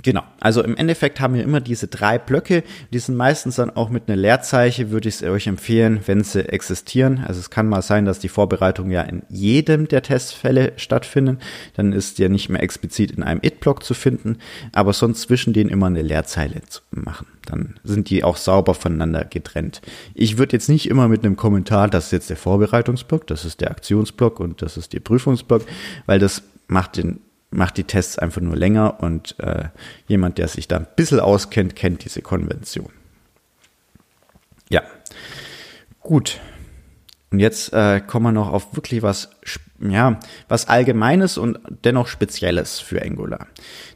Genau, 0.04 0.24
also 0.40 0.64
im 0.64 0.78
Endeffekt 0.78 1.20
haben 1.20 1.34
wir 1.34 1.42
immer 1.42 1.62
diese 1.62 1.88
drei 1.88 2.20
Blöcke, 2.20 2.64
die 2.94 3.00
sind 3.00 3.18
meistens 3.18 3.56
dann 3.56 3.72
auch 3.72 3.90
mit 3.90 4.08
einer 4.08 4.18
Leerzeichen, 4.18 4.92
würde 4.92 5.10
ich 5.10 5.16
es 5.16 5.24
euch 5.24 5.48
empfehlen, 5.48 6.02
wenn 6.06 6.24
sie 6.24 6.48
existieren. 6.48 7.24
Also 7.26 7.40
es 7.40 7.50
kann 7.50 7.68
mal 7.68 7.82
sein, 7.82 8.06
dass 8.06 8.20
die 8.20 8.30
Vorbereitung 8.30 8.92
ja 8.92 9.02
in 9.02 9.24
jedem 9.30 9.88
der 9.88 10.04
Testfälle 10.04 10.74
stattfinden, 10.76 11.40
dann 11.76 11.92
ist 11.92 12.20
der 12.20 12.30
nicht 12.30 12.50
mehr 12.50 12.62
explizit 12.62 13.12
in 13.12 13.24
einem 13.24 13.42
It-Block 13.42 13.84
zu 13.84 13.96
finden, 13.96 14.38
aber 14.74 14.94
sonst 14.94 15.22
zwischen 15.22 15.54
denen 15.54 15.72
immer 15.72 15.88
eine 15.88 16.04
Leerzeile 16.04 16.62
zu 16.68 16.82
machen. 16.92 17.26
Dann 17.48 17.80
sind 17.84 18.12
die 18.12 18.24
auch 18.24 18.38
sauber 18.38 18.76
voneinander 18.76 19.26
getrennt. 19.26 19.82
Ich 20.14 20.38
würde 20.38 20.54
jetzt 20.54 20.70
nicht 20.70 20.88
immer 20.88 21.08
mit 21.08 21.26
einem 21.26 21.36
Kommentar, 21.36 21.88
das 21.88 22.06
ist 22.06 22.12
jetzt 22.12 22.30
der 22.30 22.38
Vorbereitungsblock, 22.38 23.26
das 23.26 23.44
ist 23.44 23.60
der 23.60 23.72
Aktionsblock 23.72 24.40
und 24.40 24.62
das 24.62 24.78
ist 24.78 24.94
der 24.94 25.00
Prüfungsblock, 25.00 25.64
weil 26.06 26.20
das 26.20 26.44
macht 26.68 26.98
den 26.98 27.22
macht 27.52 27.78
die 27.78 27.84
Tests 27.84 28.20
einfach 28.20 28.42
nur 28.42 28.56
länger 28.56 29.02
und 29.02 29.40
äh, 29.40 29.70
jemand, 30.08 30.38
der 30.38 30.48
sich 30.48 30.68
da 30.68 30.78
ein 30.78 30.88
bisschen 30.96 31.20
auskennt, 31.20 31.76
kennt 31.76 32.06
diese 32.06 32.22
Konvention. 32.22 32.92
Ja, 34.70 34.84
gut. 36.02 36.40
Und 37.32 37.40
jetzt 37.40 37.74
äh, 37.74 38.02
kommen 38.02 38.26
wir 38.26 38.32
noch 38.32 38.52
auf 38.52 38.76
wirklich 38.76 39.04
was, 39.04 39.30
ja, 39.80 40.20
was 40.48 40.68
Allgemeines 40.68 41.38
und 41.38 41.60
dennoch 41.84 42.08
Spezielles 42.08 42.80
für 42.80 43.02
Angular. 43.04 43.48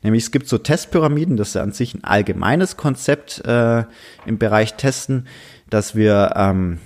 Nämlich 0.04 0.26
es 0.26 0.32
gibt 0.32 0.48
so 0.48 0.60
Testpyramiden, 0.60 1.36
das 1.36 1.50
ist 1.50 1.54
ja 1.56 1.64
an 1.64 1.72
sich 1.72 1.96
ein 1.96 2.04
allgemeines 2.04 2.78
Konzept 2.78 3.44
äh, 3.46 3.86
im 4.26 4.38
Bereich 4.38 4.76
Testen, 4.76 5.28
dass 5.70 5.96
wir 5.96 6.34
ähm, 6.36 6.80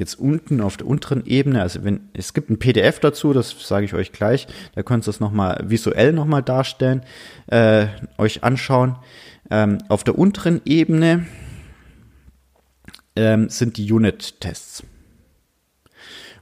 jetzt 0.00 0.18
unten 0.18 0.62
auf 0.62 0.78
der 0.78 0.86
unteren 0.86 1.24
Ebene, 1.26 1.60
also 1.60 1.84
wenn 1.84 2.08
es 2.14 2.32
gibt 2.32 2.50
ein 2.50 2.58
PDF 2.58 2.98
dazu, 2.98 3.32
das 3.32 3.54
sage 3.60 3.84
ich 3.84 3.94
euch 3.94 4.12
gleich, 4.12 4.48
da 4.74 4.82
könnt 4.82 5.06
ihr 5.06 5.10
es 5.10 5.20
nochmal 5.20 5.62
visuell 5.68 6.12
nochmal 6.12 6.42
darstellen, 6.42 7.02
äh, 7.46 7.86
euch 8.16 8.42
anschauen. 8.42 8.96
Ähm, 9.50 9.78
auf 9.88 10.02
der 10.02 10.18
unteren 10.18 10.62
Ebene 10.64 11.26
ähm, 13.14 13.50
sind 13.50 13.76
die 13.76 13.92
Unit-Tests. 13.92 14.84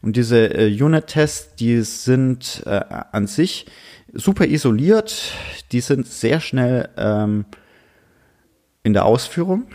Und 0.03 0.14
diese 0.16 0.55
äh, 0.55 0.83
Unit-Tests, 0.83 1.57
die 1.57 1.83
sind 1.83 2.62
äh, 2.64 2.81
an 3.11 3.27
sich 3.27 3.66
super 4.12 4.47
isoliert, 4.47 5.33
die 5.73 5.81
sind 5.81 6.07
sehr 6.07 6.38
schnell 6.38 6.90
ähm, 6.97 7.44
in 8.85 8.92
der 8.92 9.05
Ausführung 9.05 9.66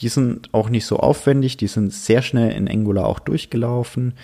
die 0.00 0.08
sind 0.08 0.52
auch 0.52 0.68
nicht 0.68 0.86
so 0.86 0.98
aufwendig, 0.98 1.56
die 1.56 1.66
sind 1.66 1.92
sehr 1.92 2.22
schnell 2.22 2.52
in 2.52 2.68
Angular 2.68 3.06
auch 3.06 3.18
durchgelaufen. 3.18 4.14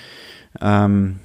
Ähm, 0.61 1.17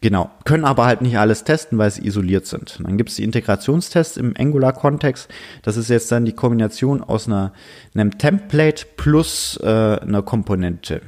genau, 0.00 0.30
können 0.44 0.64
aber 0.64 0.86
halt 0.86 1.02
nicht 1.02 1.18
alles 1.18 1.44
testen, 1.44 1.78
weil 1.78 1.90
sie 1.90 2.06
isoliert 2.06 2.46
sind. 2.46 2.80
Dann 2.82 2.96
gibt 2.98 3.10
es 3.10 3.16
die 3.16 3.24
Integrationstests 3.24 4.16
im 4.16 4.34
Angular-Kontext. 4.36 5.30
Das 5.62 5.76
ist 5.76 5.88
jetzt 5.88 6.10
dann 6.10 6.24
die 6.24 6.32
Kombination 6.32 7.02
aus 7.02 7.26
einer, 7.26 7.52
einem 7.94 8.18
Template 8.18 8.86
plus 8.96 9.58
äh, 9.62 9.66
einer 9.66 10.22
Komponente 10.22 11.02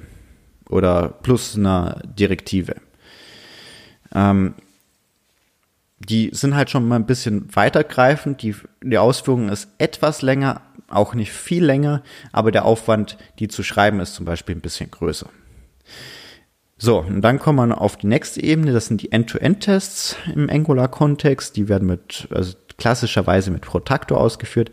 oder 0.69 1.09
plus 1.09 1.57
einer 1.57 2.01
Direktive. 2.05 2.77
Ähm, 4.15 4.55
die 6.09 6.31
sind 6.33 6.55
halt 6.55 6.71
schon 6.71 6.87
mal 6.87 6.97
ein 6.97 7.07
bisschen 7.07 7.55
weitergreifend. 7.55 8.43
Die, 8.43 8.55
die 8.83 8.99
Ausführung 8.99 9.49
ist 9.49 9.69
etwas 9.79 10.23
länger, 10.23 10.63
auch 10.89 11.15
nicht 11.15 11.33
viel 11.33 11.65
länger, 11.65 12.03
aber 12.33 12.51
der 12.51 12.65
Aufwand, 12.65 13.17
die 13.39 13.49
zu 13.49 13.63
schreiben, 13.63 14.01
ist 14.01 14.15
zum 14.15 14.25
Beispiel 14.25 14.55
ein 14.55 14.61
bisschen 14.61 14.91
größer. 14.91 15.29
So, 16.77 16.99
und 16.99 17.23
dann 17.23 17.39
kommen 17.39 17.69
wir 17.69 17.81
auf 17.81 17.97
die 17.97 18.07
nächste 18.07 18.43
Ebene, 18.43 18.73
das 18.73 18.87
sind 18.87 19.01
die 19.01 19.13
End-to-End-Tests 19.13 20.17
im 20.35 20.51
Angular-Kontext. 20.51 21.57
Die 21.57 21.69
werden 21.69 21.87
mit, 21.87 22.29
also 22.31 22.55
klassischerweise 22.77 23.51
mit 23.51 23.63
Protector 23.63 24.21
ausgeführt. 24.21 24.71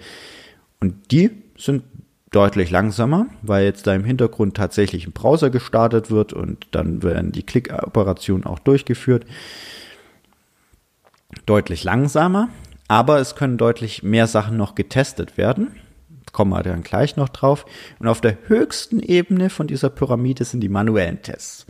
Und 0.80 1.12
die 1.12 1.32
sind 1.58 1.84
deutlich 2.32 2.72
langsamer, 2.72 3.28
weil 3.42 3.66
jetzt 3.66 3.86
da 3.88 3.94
im 3.94 4.04
Hintergrund 4.04 4.56
tatsächlich 4.56 5.06
ein 5.06 5.12
Browser 5.12 5.50
gestartet 5.50 6.10
wird 6.10 6.34
und 6.34 6.68
dann 6.72 7.04
werden 7.04 7.32
die 7.32 7.44
Klick-Operationen 7.44 8.46
auch 8.46 8.60
durchgeführt. 8.60 9.26
Deutlich 11.52 11.84
langsamer, 11.84 12.48
aber 12.88 13.20
es 13.20 13.36
können 13.36 13.58
deutlich 13.58 14.04
mehr 14.04 14.28
Sachen 14.28 14.56
noch 14.56 14.74
getestet 14.74 15.38
werden 15.38 15.76
kommen 16.32 16.52
wir 16.52 16.64
dann 16.64 16.82
gleich 16.82 17.18
noch 17.18 17.28
drauf. 17.28 17.66
Und 18.00 18.08
auf 18.08 18.22
der 18.22 18.38
höchsten 18.48 19.02
Ebene 19.02 19.50
von 19.50 19.68
dieser 19.68 19.90
Pyramide 19.90 20.46
sind 20.46 20.62
die 20.62 20.70
manuellen 20.70 21.22
Tests. 21.22 21.66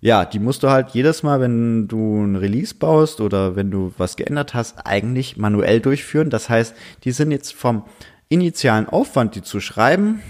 Ja, 0.00 0.24
die 0.24 0.40
musst 0.40 0.64
du 0.64 0.70
halt 0.70 0.90
jedes 0.90 1.22
Mal, 1.22 1.40
wenn 1.40 1.86
du 1.86 2.24
ein 2.24 2.34
Release 2.34 2.74
baust 2.74 3.20
oder 3.20 3.54
wenn 3.54 3.70
du 3.70 3.92
was 3.98 4.16
geändert 4.16 4.52
hast, 4.52 4.84
eigentlich 4.84 5.36
manuell 5.36 5.78
durchführen. 5.78 6.28
Das 6.28 6.48
heißt, 6.48 6.74
die 7.04 7.12
sind 7.12 7.30
jetzt 7.30 7.54
vom 7.54 7.84
initialen 8.28 8.88
Aufwand, 8.88 9.36
die 9.36 9.42
zu 9.42 9.60
schreiben, 9.60 10.20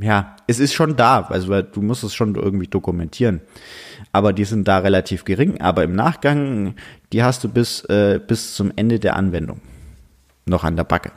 ja, 0.00 0.36
es 0.46 0.60
ist 0.60 0.74
schon 0.74 0.96
da, 0.96 1.22
also 1.22 1.60
du 1.60 1.82
musst 1.82 2.04
es 2.04 2.14
schon 2.14 2.34
irgendwie 2.36 2.68
dokumentieren. 2.68 3.40
Aber 4.12 4.32
die 4.32 4.44
sind 4.44 4.68
da 4.68 4.78
relativ 4.78 5.24
gering. 5.24 5.60
Aber 5.60 5.82
im 5.82 5.94
Nachgang, 5.94 6.76
die 7.12 7.22
hast 7.22 7.42
du 7.44 7.48
bis, 7.48 7.84
äh, 7.86 8.20
bis 8.24 8.54
zum 8.54 8.72
Ende 8.76 9.00
der 9.00 9.16
Anwendung 9.16 9.60
noch 10.46 10.64
an 10.64 10.76
der 10.76 10.84
Backe. 10.84 11.12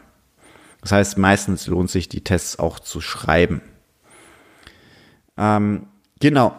Das 0.81 0.91
heißt, 0.91 1.17
meistens 1.17 1.67
lohnt 1.67 1.91
sich 1.91 2.09
die 2.09 2.23
Tests 2.23 2.57
auch 2.57 2.79
zu 2.79 3.01
schreiben. 3.01 3.61
Ähm, 5.37 5.87
genau. 6.19 6.55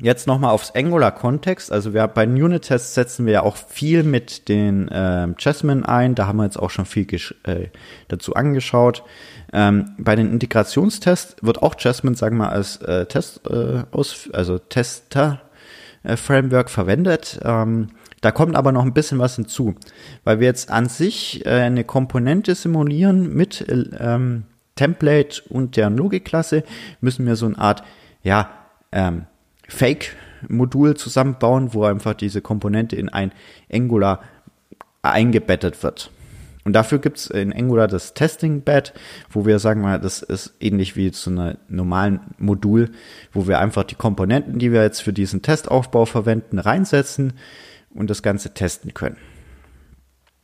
Jetzt 0.00 0.26
nochmal 0.26 0.50
aufs 0.50 0.74
Angular-Kontext. 0.74 1.70
Also 1.70 1.94
wir, 1.94 2.06
bei 2.08 2.26
den 2.26 2.42
Unit-Tests 2.42 2.94
setzen 2.94 3.26
wir 3.26 3.32
ja 3.32 3.42
auch 3.42 3.56
viel 3.56 4.02
mit 4.02 4.48
den 4.48 4.88
äh, 4.88 5.28
Jasmine 5.38 5.88
ein. 5.88 6.14
Da 6.14 6.26
haben 6.26 6.38
wir 6.38 6.44
jetzt 6.44 6.58
auch 6.58 6.70
schon 6.70 6.86
viel 6.86 7.06
äh, 7.44 7.68
dazu 8.08 8.34
angeschaut. 8.34 9.04
Ähm, 9.52 9.90
bei 9.98 10.16
den 10.16 10.32
Integrationstests 10.32 11.36
wird 11.42 11.62
auch 11.62 11.74
Jasmine, 11.78 12.16
sagen 12.16 12.36
wir 12.36 12.46
mal, 12.46 12.50
als 12.50 12.78
äh, 12.78 13.06
Test 13.06 13.42
äh, 13.48 13.84
aus, 13.90 14.30
also 14.32 14.58
Tester-Framework 14.58 16.66
äh, 16.66 16.70
verwendet. 16.70 17.40
Ähm, 17.44 17.88
da 18.22 18.30
kommt 18.30 18.56
aber 18.56 18.72
noch 18.72 18.84
ein 18.84 18.94
bisschen 18.94 19.18
was 19.18 19.36
hinzu, 19.36 19.74
weil 20.24 20.40
wir 20.40 20.46
jetzt 20.46 20.70
an 20.70 20.88
sich 20.88 21.44
äh, 21.44 21.50
eine 21.50 21.84
Komponente 21.84 22.54
simulieren 22.54 23.34
mit 23.34 23.66
ähm, 23.68 24.44
Template 24.76 25.42
und 25.48 25.76
deren 25.76 25.96
Logikklasse, 25.96 26.64
müssen 27.00 27.26
wir 27.26 27.36
so 27.36 27.46
eine 27.46 27.58
Art, 27.58 27.82
ja, 28.22 28.50
ähm, 28.92 29.26
Fake-Modul 29.72 30.96
zusammenbauen, 30.96 31.74
wo 31.74 31.84
einfach 31.84 32.14
diese 32.14 32.40
Komponente 32.40 32.96
in 32.96 33.08
ein 33.08 33.32
Angular 33.72 34.22
eingebettet 35.02 35.82
wird. 35.82 36.10
Und 36.64 36.74
dafür 36.74 36.98
gibt's 36.98 37.26
in 37.26 37.52
Angular 37.52 37.88
das 37.88 38.14
Testing-Bed, 38.14 38.92
wo 39.30 39.46
wir 39.46 39.58
sagen 39.58 39.80
mal, 39.80 39.98
das 39.98 40.22
ist 40.22 40.54
ähnlich 40.60 40.94
wie 40.94 41.10
zu 41.10 41.30
einem 41.30 41.56
normalen 41.68 42.20
Modul, 42.38 42.90
wo 43.32 43.48
wir 43.48 43.58
einfach 43.58 43.82
die 43.82 43.96
Komponenten, 43.96 44.60
die 44.60 44.70
wir 44.70 44.82
jetzt 44.82 45.02
für 45.02 45.12
diesen 45.12 45.42
Testaufbau 45.42 46.04
verwenden, 46.04 46.60
reinsetzen 46.60 47.32
und 47.90 48.10
das 48.10 48.22
Ganze 48.22 48.54
testen 48.54 48.94
können. 48.94 49.16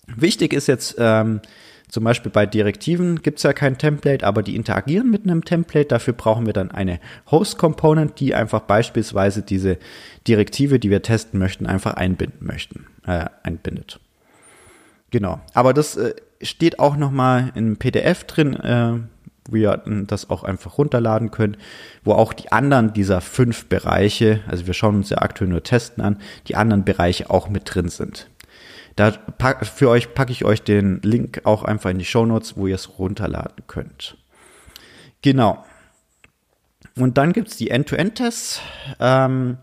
Wichtig 0.09 0.53
ist 0.53 0.67
jetzt 0.67 0.97
ähm, 0.99 1.41
zum 1.89 2.05
Beispiel 2.05 2.31
bei 2.31 2.45
Direktiven 2.45 3.23
gibt 3.23 3.39
es 3.39 3.45
ja 3.45 3.53
kein 3.53 3.79
Template, 3.79 4.27
aber 4.27 4.43
die 4.43 4.57
interagieren 4.57 5.11
mit 5.11 5.25
einem 5.25 5.45
Template. 5.45 5.87
Dafür 5.87 6.13
brauchen 6.13 6.45
wir 6.45 6.53
dann 6.53 6.71
eine 6.71 7.01
Host-Component, 7.31 8.21
die 8.21 8.35
einfach 8.35 8.61
beispielsweise 8.61 9.43
diese 9.43 9.79
Direktive, 10.27 10.79
die 10.79 10.91
wir 10.91 11.03
testen 11.03 11.39
möchten, 11.39 11.67
einfach 11.67 11.95
einbinden 11.95 12.47
möchten, 12.47 12.87
äh, 13.07 13.25
einbindet. 13.43 14.01
Genau. 15.11 15.41
Aber 15.55 15.73
das 15.73 15.97
äh, 15.97 16.15
steht 16.43 16.79
auch 16.79 16.97
nochmal 16.97 17.53
in 17.55 17.79
PDF 17.79 18.25
drin, 18.25 18.55
äh, 18.55 18.99
wo 19.49 19.57
ihr 19.57 19.83
das 20.07 20.29
auch 20.29 20.45
einfach 20.45 20.77
runterladen 20.77 21.31
könnt, 21.31 21.57
wo 22.05 22.13
auch 22.13 22.35
die 22.35 22.53
anderen 22.53 22.93
dieser 22.93 23.23
fünf 23.23 23.67
Bereiche, 23.67 24.41
also 24.47 24.67
wir 24.67 24.75
schauen 24.75 24.97
uns 24.97 25.09
ja 25.09 25.19
aktuell 25.19 25.49
nur 25.49 25.63
Testen 25.63 26.05
an, 26.05 26.19
die 26.49 26.55
anderen 26.55 26.85
Bereiche 26.85 27.31
auch 27.31 27.49
mit 27.49 27.63
drin 27.65 27.89
sind. 27.89 28.29
Da 28.99 29.13
pack, 29.13 29.65
für 29.65 29.89
euch 29.91 30.13
packe 30.13 30.33
ich 30.33 30.45
euch 30.45 30.61
den 30.61 31.01
Link 31.03 31.43
auch 31.45 31.63
einfach 31.63 31.91
in 31.91 32.01
die 32.01 32.05
Show 32.05 32.27
Notes, 32.27 32.57
wo 32.57 32.67
ihr 32.67 32.75
es 32.75 32.99
runterladen 32.99 33.63
könnt. 33.69 34.17
Genau. 35.23 35.65
Und 36.97 37.17
dann 37.17 37.33
gibt's 37.33 37.57
die 37.57 37.71
End-to-End-Tests. 37.71 38.61
Ähm, 38.99 39.59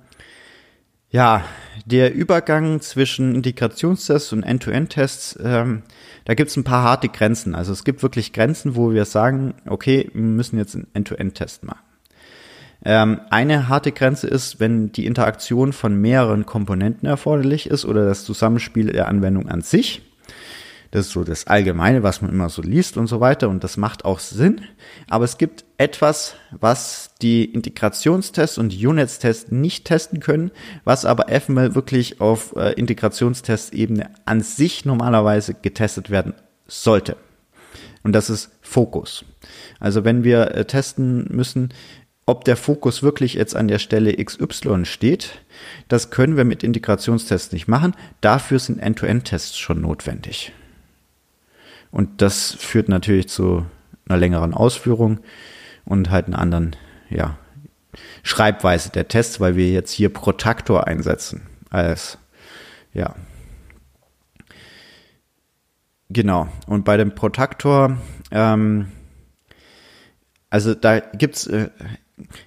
ja, 1.09 1.43
der 1.85 2.13
Übergang 2.13 2.79
zwischen 2.79 3.35
Integrationstests 3.35 4.31
und 4.31 4.43
End-to-End-Tests, 4.43 5.37
ähm, 5.43 5.83
da 6.23 6.33
gibt 6.33 6.51
es 6.51 6.55
ein 6.55 6.63
paar 6.63 6.83
harte 6.83 7.09
Grenzen. 7.09 7.55
Also 7.55 7.73
es 7.73 7.83
gibt 7.83 8.03
wirklich 8.03 8.31
Grenzen, 8.31 8.77
wo 8.77 8.93
wir 8.93 9.03
sagen, 9.03 9.55
okay, 9.67 10.09
wir 10.13 10.21
müssen 10.21 10.57
jetzt 10.57 10.75
einen 10.75 10.87
End-to-End-Test 10.93 11.65
machen. 11.65 11.84
Ähm, 12.83 13.21
eine 13.29 13.67
harte 13.67 13.91
Grenze 13.91 14.27
ist, 14.27 14.59
wenn 14.59 14.91
die 14.91 15.05
Interaktion 15.05 15.73
von 15.73 15.99
mehreren 15.99 16.45
Komponenten 16.45 17.07
erforderlich 17.07 17.67
ist 17.67 17.85
oder 17.85 18.05
das 18.05 18.25
Zusammenspiel 18.25 18.91
der 18.91 19.07
Anwendung 19.07 19.47
an 19.47 19.61
sich. 19.61 20.01
Das 20.95 21.07
ist 21.07 21.11
so 21.11 21.25
das 21.25 21.47
Allgemeine, 21.47 22.03
was 22.03 22.21
man 22.21 22.31
immer 22.31 22.47
so 22.47 22.61
liest 22.61 22.95
und 22.95 23.07
so 23.07 23.19
weiter. 23.19 23.49
Und 23.49 23.65
das 23.65 23.75
macht 23.75 24.05
auch 24.05 24.19
Sinn. 24.19 24.61
Aber 25.09 25.25
es 25.25 25.38
gibt 25.38 25.65
etwas, 25.77 26.35
was 26.51 27.09
die 27.21 27.43
Integrationstests 27.43 28.57
und 28.57 28.73
Units-Tests 28.73 29.51
nicht 29.51 29.83
testen 29.83 30.21
können, 30.21 30.51
was 30.85 31.03
aber 31.03 31.27
FML 31.27 31.75
wirklich 31.75 32.21
auf 32.21 32.55
äh, 32.55 32.71
Integrationstestebene 32.73 34.09
an 34.23 34.39
sich 34.41 34.85
normalerweise 34.85 35.53
getestet 35.53 36.09
werden 36.09 36.33
sollte. 36.65 37.17
Und 38.03 38.13
das 38.13 38.29
ist 38.29 38.51
Fokus. 38.61 39.25
Also 39.81 40.05
wenn 40.05 40.23
wir 40.23 40.51
äh, 40.51 40.63
testen 40.63 41.27
müssen, 41.29 41.73
ob 42.25 42.43
der 42.43 42.57
Fokus 42.57 43.03
wirklich 43.03 43.35
jetzt 43.35 43.55
an 43.55 43.67
der 43.67 43.79
Stelle 43.79 44.13
XY 44.13 44.85
steht, 44.85 45.41
das 45.88 46.09
können 46.09 46.38
wir 46.38 46.45
mit 46.45 46.63
Integrationstests 46.63 47.53
nicht 47.53 47.67
machen. 47.67 47.95
Dafür 48.21 48.59
sind 48.59 48.79
End-to-End-Tests 48.79 49.57
schon 49.57 49.81
notwendig. 49.81 50.51
Und 51.91 52.21
das 52.21 52.53
führt 52.53 52.89
natürlich 52.89 53.29
zu 53.29 53.65
einer 54.07 54.17
längeren 54.17 54.53
Ausführung 54.53 55.19
und 55.85 56.09
halt 56.09 56.27
einer 56.27 56.39
anderen, 56.39 56.75
ja, 57.09 57.38
Schreibweise 58.23 58.89
der 58.89 59.07
Tests, 59.07 59.39
weil 59.39 59.55
wir 59.55 59.71
jetzt 59.71 59.91
hier 59.91 60.11
Protaktor 60.11 60.88
einsetzen 60.88 61.47
als, 61.69 62.17
ja. 62.93 63.15
Genau. 66.09 66.49
Und 66.67 66.85
bei 66.85 66.97
dem 66.97 67.15
Protaktor, 67.15 67.97
ähm, 68.31 68.91
also 70.49 70.73
da 70.75 70.99
gibt's, 70.99 71.47
äh, 71.47 71.69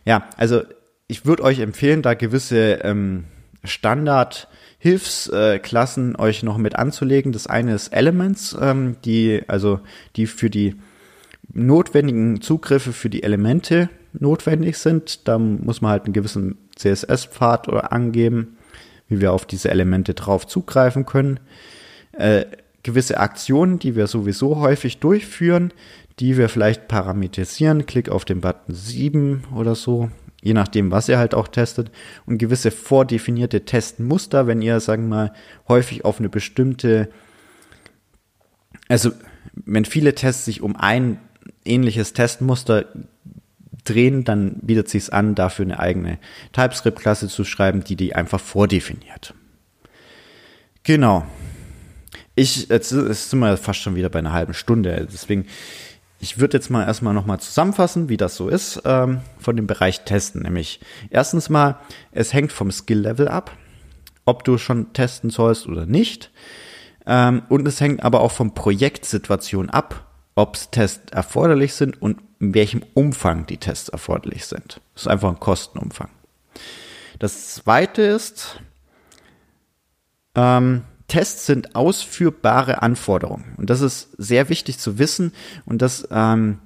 ja, 0.05 0.29
also 0.37 0.63
ich 1.07 1.27
würde 1.27 1.43
euch 1.43 1.61
empfehlen, 1.61 2.03
da 2.03 2.15
gewisse 2.15 2.81
ähm, 2.83 3.25
Standard 3.65 4.49
Hilfsklassen 4.79 6.15
äh, 6.15 6.19
euch 6.19 6.43
noch 6.43 6.59
mit 6.59 6.77
anzulegen. 6.77 7.33
Das 7.33 7.47
eine 7.47 7.75
ist 7.75 7.89
Elements, 7.89 8.57
ähm, 8.61 8.97
die, 9.05 9.43
also 9.49 9.81
die 10.17 10.27
für 10.27 10.51
die 10.51 10.77
notwendigen 11.53 12.41
Zugriffe 12.41 12.93
für 12.93 13.11
die 13.11 13.23
Elemente 13.23 13.91
notwendig 14.13 14.79
sind. 14.79 15.27
Da 15.27 15.39
muss 15.39 15.81
man 15.81 15.93
halt 15.93 16.05
einen 16.05 16.13
gewissen 16.13 16.59
CSS-Pfad 16.77 17.69
angeben, 17.93 18.59
wie 19.09 19.21
wir 19.21 19.33
auf 19.33 19.47
diese 19.47 19.71
Elemente 19.71 20.15
drauf 20.15 20.47
zugreifen 20.47 21.07
können. 21.07 21.41
Äh, 22.13 22.45
gewisse 22.83 23.19
Aktionen, 23.19 23.79
die 23.79 23.97
wir 23.97 24.07
sowieso 24.07 24.59
häufig 24.59 24.99
durchführen, 24.99 25.73
die 26.21 26.37
wir 26.37 26.49
vielleicht 26.49 26.89
parametrisieren. 26.89 27.87
Klick 27.87 28.09
auf 28.09 28.25
den 28.25 28.41
Button 28.41 28.75
7 28.75 29.45
oder 29.55 29.75
so 29.75 30.11
je 30.43 30.55
nachdem, 30.55 30.91
was 30.91 31.09
ihr 31.09 31.19
halt 31.19 31.35
auch 31.35 31.49
testet 31.49 31.91
und 32.27 32.39
gewisse 32.39 32.71
vordefinierte 32.71 33.65
Testmuster, 33.65 34.47
wenn 34.47 34.63
ihr, 34.63 34.81
sagen 34.81 35.05
wir 35.09 35.17
mal, 35.17 35.33
häufig 35.67 36.05
auf 36.05 36.19
eine 36.19 36.29
bestimmte, 36.29 37.11
also 38.89 39.11
wenn 39.53 39.85
viele 39.85 40.15
Tests 40.15 40.45
sich 40.45 40.61
um 40.63 40.77
ein 40.77 41.19
ähnliches 41.65 42.13
Testmuster 42.13 42.87
drehen, 43.85 44.25
dann 44.25 44.61
bietet 44.61 44.89
sich 44.89 45.13
an, 45.13 45.35
dafür 45.35 45.65
eine 45.65 45.81
eigene 45.81 46.19
TypeScript-Klasse 46.53 47.29
zu 47.29 47.45
schreiben, 47.45 47.83
die 47.83 47.97
die 47.97 48.15
einfach 48.15 48.41
vordefiniert. 48.41 49.35
Genau. 50.85 51.27
Ich, 52.35 52.69
jetzt 52.69 52.91
sind 52.91 53.39
wir 53.41 53.57
fast 53.57 53.81
schon 53.81 53.97
wieder 53.97 54.11
bei 54.11 54.21
einer 54.21 54.33
halben 54.33 54.55
Stunde, 54.55 55.09
deswegen 55.11 55.47
ich 56.21 56.39
würde 56.39 56.57
jetzt 56.57 56.71
mal 56.71 56.85
erstmal 56.85 57.15
nochmal 57.15 57.41
zusammenfassen, 57.41 58.09
wie 58.09 58.17
das 58.17 58.37
so 58.37 58.49
ist 58.49 58.83
ähm, 58.85 59.21
von 59.39 59.57
dem 59.57 59.67
Bereich 59.67 60.05
Testen. 60.05 60.43
Nämlich 60.43 60.81
erstens 61.11 61.49
mal, 61.49 61.79
es 62.11 62.33
hängt 62.33 62.53
vom 62.53 62.71
Skill-Level 62.71 63.29
ab, 63.29 63.57
ob 64.25 64.45
du 64.45 64.59
schon 64.59 64.93
testen 64.93 65.31
sollst 65.31 65.67
oder 65.67 65.87
nicht. 65.87 66.31
Ähm, 67.07 67.43
und 67.49 67.67
es 67.69 67.81
hängt 67.81 68.03
aber 68.03 68.21
auch 68.21 68.33
vom 68.33 68.55
Projektsituation 68.55 69.71
ab, 69.71 70.07
ob 70.35 70.57
Tests 70.73 71.13
erforderlich 71.13 71.75
sind 71.75 72.01
und 72.03 72.21
in 72.41 72.55
welchem 72.55 72.83
Umfang 72.95 73.47
die 73.47 73.57
Tests 73.57 73.89
erforderlich 73.89 74.47
sind. 74.47 74.81
Das 74.95 75.05
ist 75.05 75.09
einfach 75.09 75.29
ein 75.29 75.41
Kostenumfang. 75.41 76.11
Das 77.19 77.55
zweite 77.55 78.03
ist, 78.03 78.61
ähm, 80.35 80.83
Tests 81.09 81.47
sind 81.47 81.75
ausführbare 81.75 82.83
Anforderungen. 82.83 83.55
Und 83.57 83.71
das 83.71 83.81
ist 83.81 84.11
sehr 84.18 84.49
wichtig 84.49 84.79
zu 84.79 84.99
wissen. 84.99 85.33
Und 85.64 85.83
das, 85.83 86.07
ähm, 86.11 86.59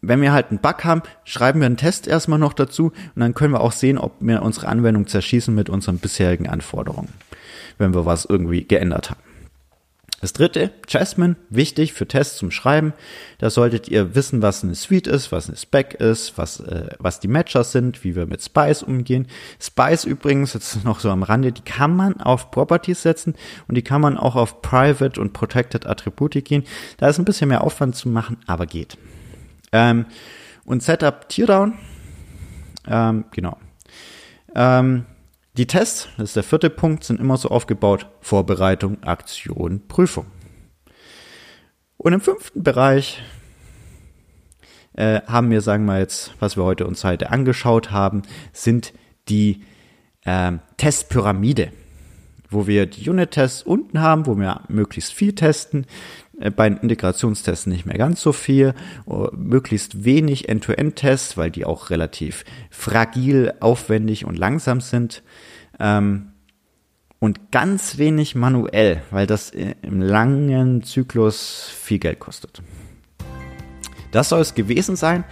wenn 0.00 0.20
wir 0.20 0.32
halt 0.32 0.50
einen 0.50 0.58
Bug 0.58 0.84
haben, 0.84 1.02
schreiben 1.24 1.60
wir 1.60 1.66
einen 1.66 1.76
Test 1.76 2.08
erstmal 2.08 2.40
noch 2.40 2.52
dazu 2.52 2.86
und 3.14 3.20
dann 3.20 3.34
können 3.34 3.54
wir 3.54 3.60
auch 3.60 3.72
sehen, 3.72 3.98
ob 3.98 4.16
wir 4.18 4.42
unsere 4.42 4.66
Anwendung 4.66 5.06
zerschießen 5.06 5.54
mit 5.54 5.70
unseren 5.70 5.98
bisherigen 5.98 6.48
Anforderungen, 6.48 7.12
wenn 7.78 7.94
wir 7.94 8.04
was 8.04 8.24
irgendwie 8.24 8.64
geändert 8.64 9.10
haben. 9.10 9.27
Das 10.20 10.32
dritte, 10.32 10.72
Jasmine, 10.88 11.36
wichtig 11.48 11.92
für 11.92 12.08
Tests 12.08 12.38
zum 12.38 12.50
Schreiben. 12.50 12.92
Da 13.38 13.50
solltet 13.50 13.88
ihr 13.88 14.16
wissen, 14.16 14.42
was 14.42 14.64
eine 14.64 14.74
Suite 14.74 15.06
ist, 15.06 15.30
was 15.30 15.48
eine 15.48 15.56
Spec 15.56 15.94
ist, 15.94 16.36
was, 16.36 16.58
äh, 16.58 16.88
was 16.98 17.20
die 17.20 17.28
Matchers 17.28 17.70
sind, 17.70 18.02
wie 18.02 18.16
wir 18.16 18.26
mit 18.26 18.42
Spice 18.42 18.82
umgehen. 18.82 19.28
Spice 19.60 20.04
übrigens, 20.04 20.54
jetzt 20.54 20.84
noch 20.84 20.98
so 20.98 21.10
am 21.10 21.22
Rande, 21.22 21.52
die 21.52 21.62
kann 21.62 21.94
man 21.94 22.20
auf 22.20 22.50
Properties 22.50 23.02
setzen 23.02 23.36
und 23.68 23.76
die 23.76 23.82
kann 23.82 24.00
man 24.00 24.18
auch 24.18 24.34
auf 24.34 24.60
Private 24.60 25.20
und 25.20 25.32
Protected 25.32 25.86
Attribute 25.86 26.44
gehen. 26.44 26.64
Da 26.96 27.08
ist 27.08 27.18
ein 27.18 27.24
bisschen 27.24 27.48
mehr 27.48 27.62
Aufwand 27.62 27.94
zu 27.94 28.08
machen, 28.08 28.38
aber 28.46 28.66
geht. 28.66 28.98
Ähm, 29.70 30.06
und 30.64 30.82
Setup 30.82 31.28
Teardown, 31.28 31.74
ähm, 32.88 33.24
genau. 33.30 33.56
Ähm, 34.54 35.04
die 35.58 35.66
Tests, 35.66 36.08
das 36.16 36.30
ist 36.30 36.36
der 36.36 36.44
vierte 36.44 36.70
Punkt, 36.70 37.02
sind 37.02 37.18
immer 37.18 37.36
so 37.36 37.48
aufgebaut, 37.48 38.06
Vorbereitung, 38.20 39.02
Aktion, 39.02 39.88
Prüfung. 39.88 40.26
Und 41.96 42.12
im 42.12 42.20
fünften 42.20 42.62
Bereich 42.62 43.20
äh, 44.94 45.20
haben 45.22 45.50
wir, 45.50 45.60
sagen 45.60 45.84
wir 45.86 45.98
jetzt, 45.98 46.32
was 46.38 46.56
wir 46.56 46.62
heute 46.62 46.86
uns 46.86 47.02
heute 47.02 47.30
angeschaut 47.30 47.90
haben, 47.90 48.22
sind 48.52 48.92
die 49.28 49.64
äh, 50.24 50.52
Testpyramide, 50.76 51.72
wo 52.50 52.68
wir 52.68 52.86
die 52.86 53.10
Unit-Tests 53.10 53.64
unten 53.64 54.00
haben, 54.00 54.26
wo 54.26 54.38
wir 54.38 54.62
möglichst 54.68 55.12
viel 55.12 55.34
testen, 55.34 55.86
bei 56.54 56.68
den 56.68 56.78
Integrationstests 56.78 57.66
nicht 57.66 57.86
mehr 57.86 57.98
ganz 57.98 58.20
so 58.20 58.32
viel, 58.32 58.74
äh, 59.08 59.36
möglichst 59.36 60.04
wenig 60.04 60.48
End-to-End-Tests, 60.48 61.36
weil 61.36 61.50
die 61.50 61.64
auch 61.64 61.90
relativ 61.90 62.44
fragil, 62.70 63.52
aufwendig 63.60 64.24
und 64.24 64.38
langsam 64.38 64.80
sind. 64.80 65.22
Ähm, 65.80 66.32
und 67.20 67.50
ganz 67.50 67.98
wenig 67.98 68.36
manuell, 68.36 69.02
weil 69.10 69.26
das 69.26 69.50
im 69.50 70.00
langen 70.00 70.84
Zyklus 70.84 71.68
viel 71.68 71.98
Geld 71.98 72.20
kostet. 72.20 72.62
Das 74.12 74.28
soll 74.28 74.40
es 74.40 74.54
gewesen 74.54 74.94
sein. 74.94 75.24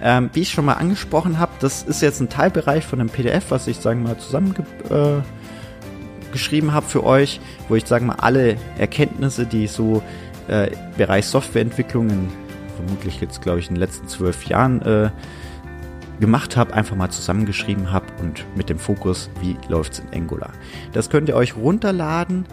Ähm, 0.00 0.30
wie 0.32 0.42
ich 0.42 0.50
schon 0.50 0.64
mal 0.64 0.74
angesprochen 0.74 1.40
habe, 1.40 1.50
das 1.60 1.82
ist 1.82 2.02
jetzt 2.02 2.20
ein 2.20 2.28
Teilbereich 2.28 2.84
von 2.84 3.00
einem 3.00 3.08
PDF, 3.08 3.50
was 3.50 3.66
ich, 3.66 3.78
sagen 3.78 4.04
mal, 4.04 4.16
zusammengeschrieben 4.16 6.68
äh, 6.68 6.72
habe 6.72 6.86
für 6.86 7.02
euch, 7.04 7.40
wo 7.68 7.74
ich, 7.74 7.84
sagen 7.84 8.06
mal, 8.06 8.14
alle 8.16 8.56
Erkenntnisse, 8.78 9.44
die 9.44 9.66
so 9.66 10.02
äh, 10.48 10.70
Bereich 10.96 11.26
Softwareentwicklung 11.26 12.10
in, 12.10 12.28
vermutlich 12.76 13.20
jetzt, 13.20 13.42
glaube 13.42 13.60
ich, 13.60 13.68
in 13.68 13.74
den 13.74 13.80
letzten 13.80 14.08
zwölf 14.08 14.46
Jahren 14.46 14.82
äh, 14.82 15.10
gemacht 16.20 16.56
habe, 16.56 16.74
einfach 16.74 16.96
mal 16.96 17.10
zusammengeschrieben 17.10 17.92
habe 17.92 18.06
und 18.20 18.44
mit 18.56 18.68
dem 18.68 18.78
Fokus, 18.78 19.30
wie 19.40 19.56
läuft 19.68 19.94
es 19.94 20.00
in 20.00 20.12
Angular. 20.12 20.50
Das 20.92 21.08
könnt 21.10 21.28
ihr 21.28 21.36
euch 21.36 21.56
runterladen 21.56 22.44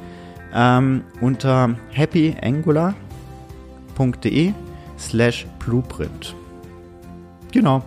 ähm, 0.53 1.03
unter 1.21 1.75
happyangular.de 1.93 4.53
slash 4.97 5.45
blueprint. 5.60 6.36
Genau. 7.51 7.84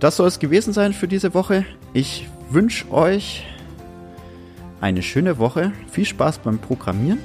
Das 0.00 0.16
soll 0.16 0.28
es 0.28 0.38
gewesen 0.38 0.72
sein 0.72 0.92
für 0.92 1.08
diese 1.08 1.34
Woche. 1.34 1.64
Ich 1.92 2.28
wünsche 2.50 2.88
euch 2.90 3.46
eine 4.80 5.02
schöne 5.02 5.38
Woche. 5.38 5.72
Viel 5.90 6.04
Spaß 6.04 6.38
beim 6.38 6.58
Programmieren. 6.58 7.18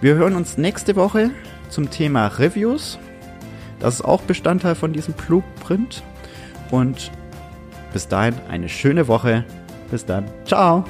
Wir 0.00 0.14
hören 0.14 0.34
uns 0.34 0.56
nächste 0.56 0.96
Woche 0.96 1.30
zum 1.68 1.90
Thema 1.90 2.26
Reviews. 2.26 2.98
Das 3.80 3.94
ist 3.94 4.02
auch 4.02 4.22
Bestandteil 4.22 4.74
von 4.74 4.94
diesem 4.94 5.12
Blueprint. 5.12 6.02
Und 6.70 7.10
bis 7.92 8.08
dahin 8.08 8.34
eine 8.48 8.68
schöne 8.70 9.08
Woche. 9.08 9.44
Bis 9.90 10.06
dann. 10.06 10.24
Ciao. 10.46 10.84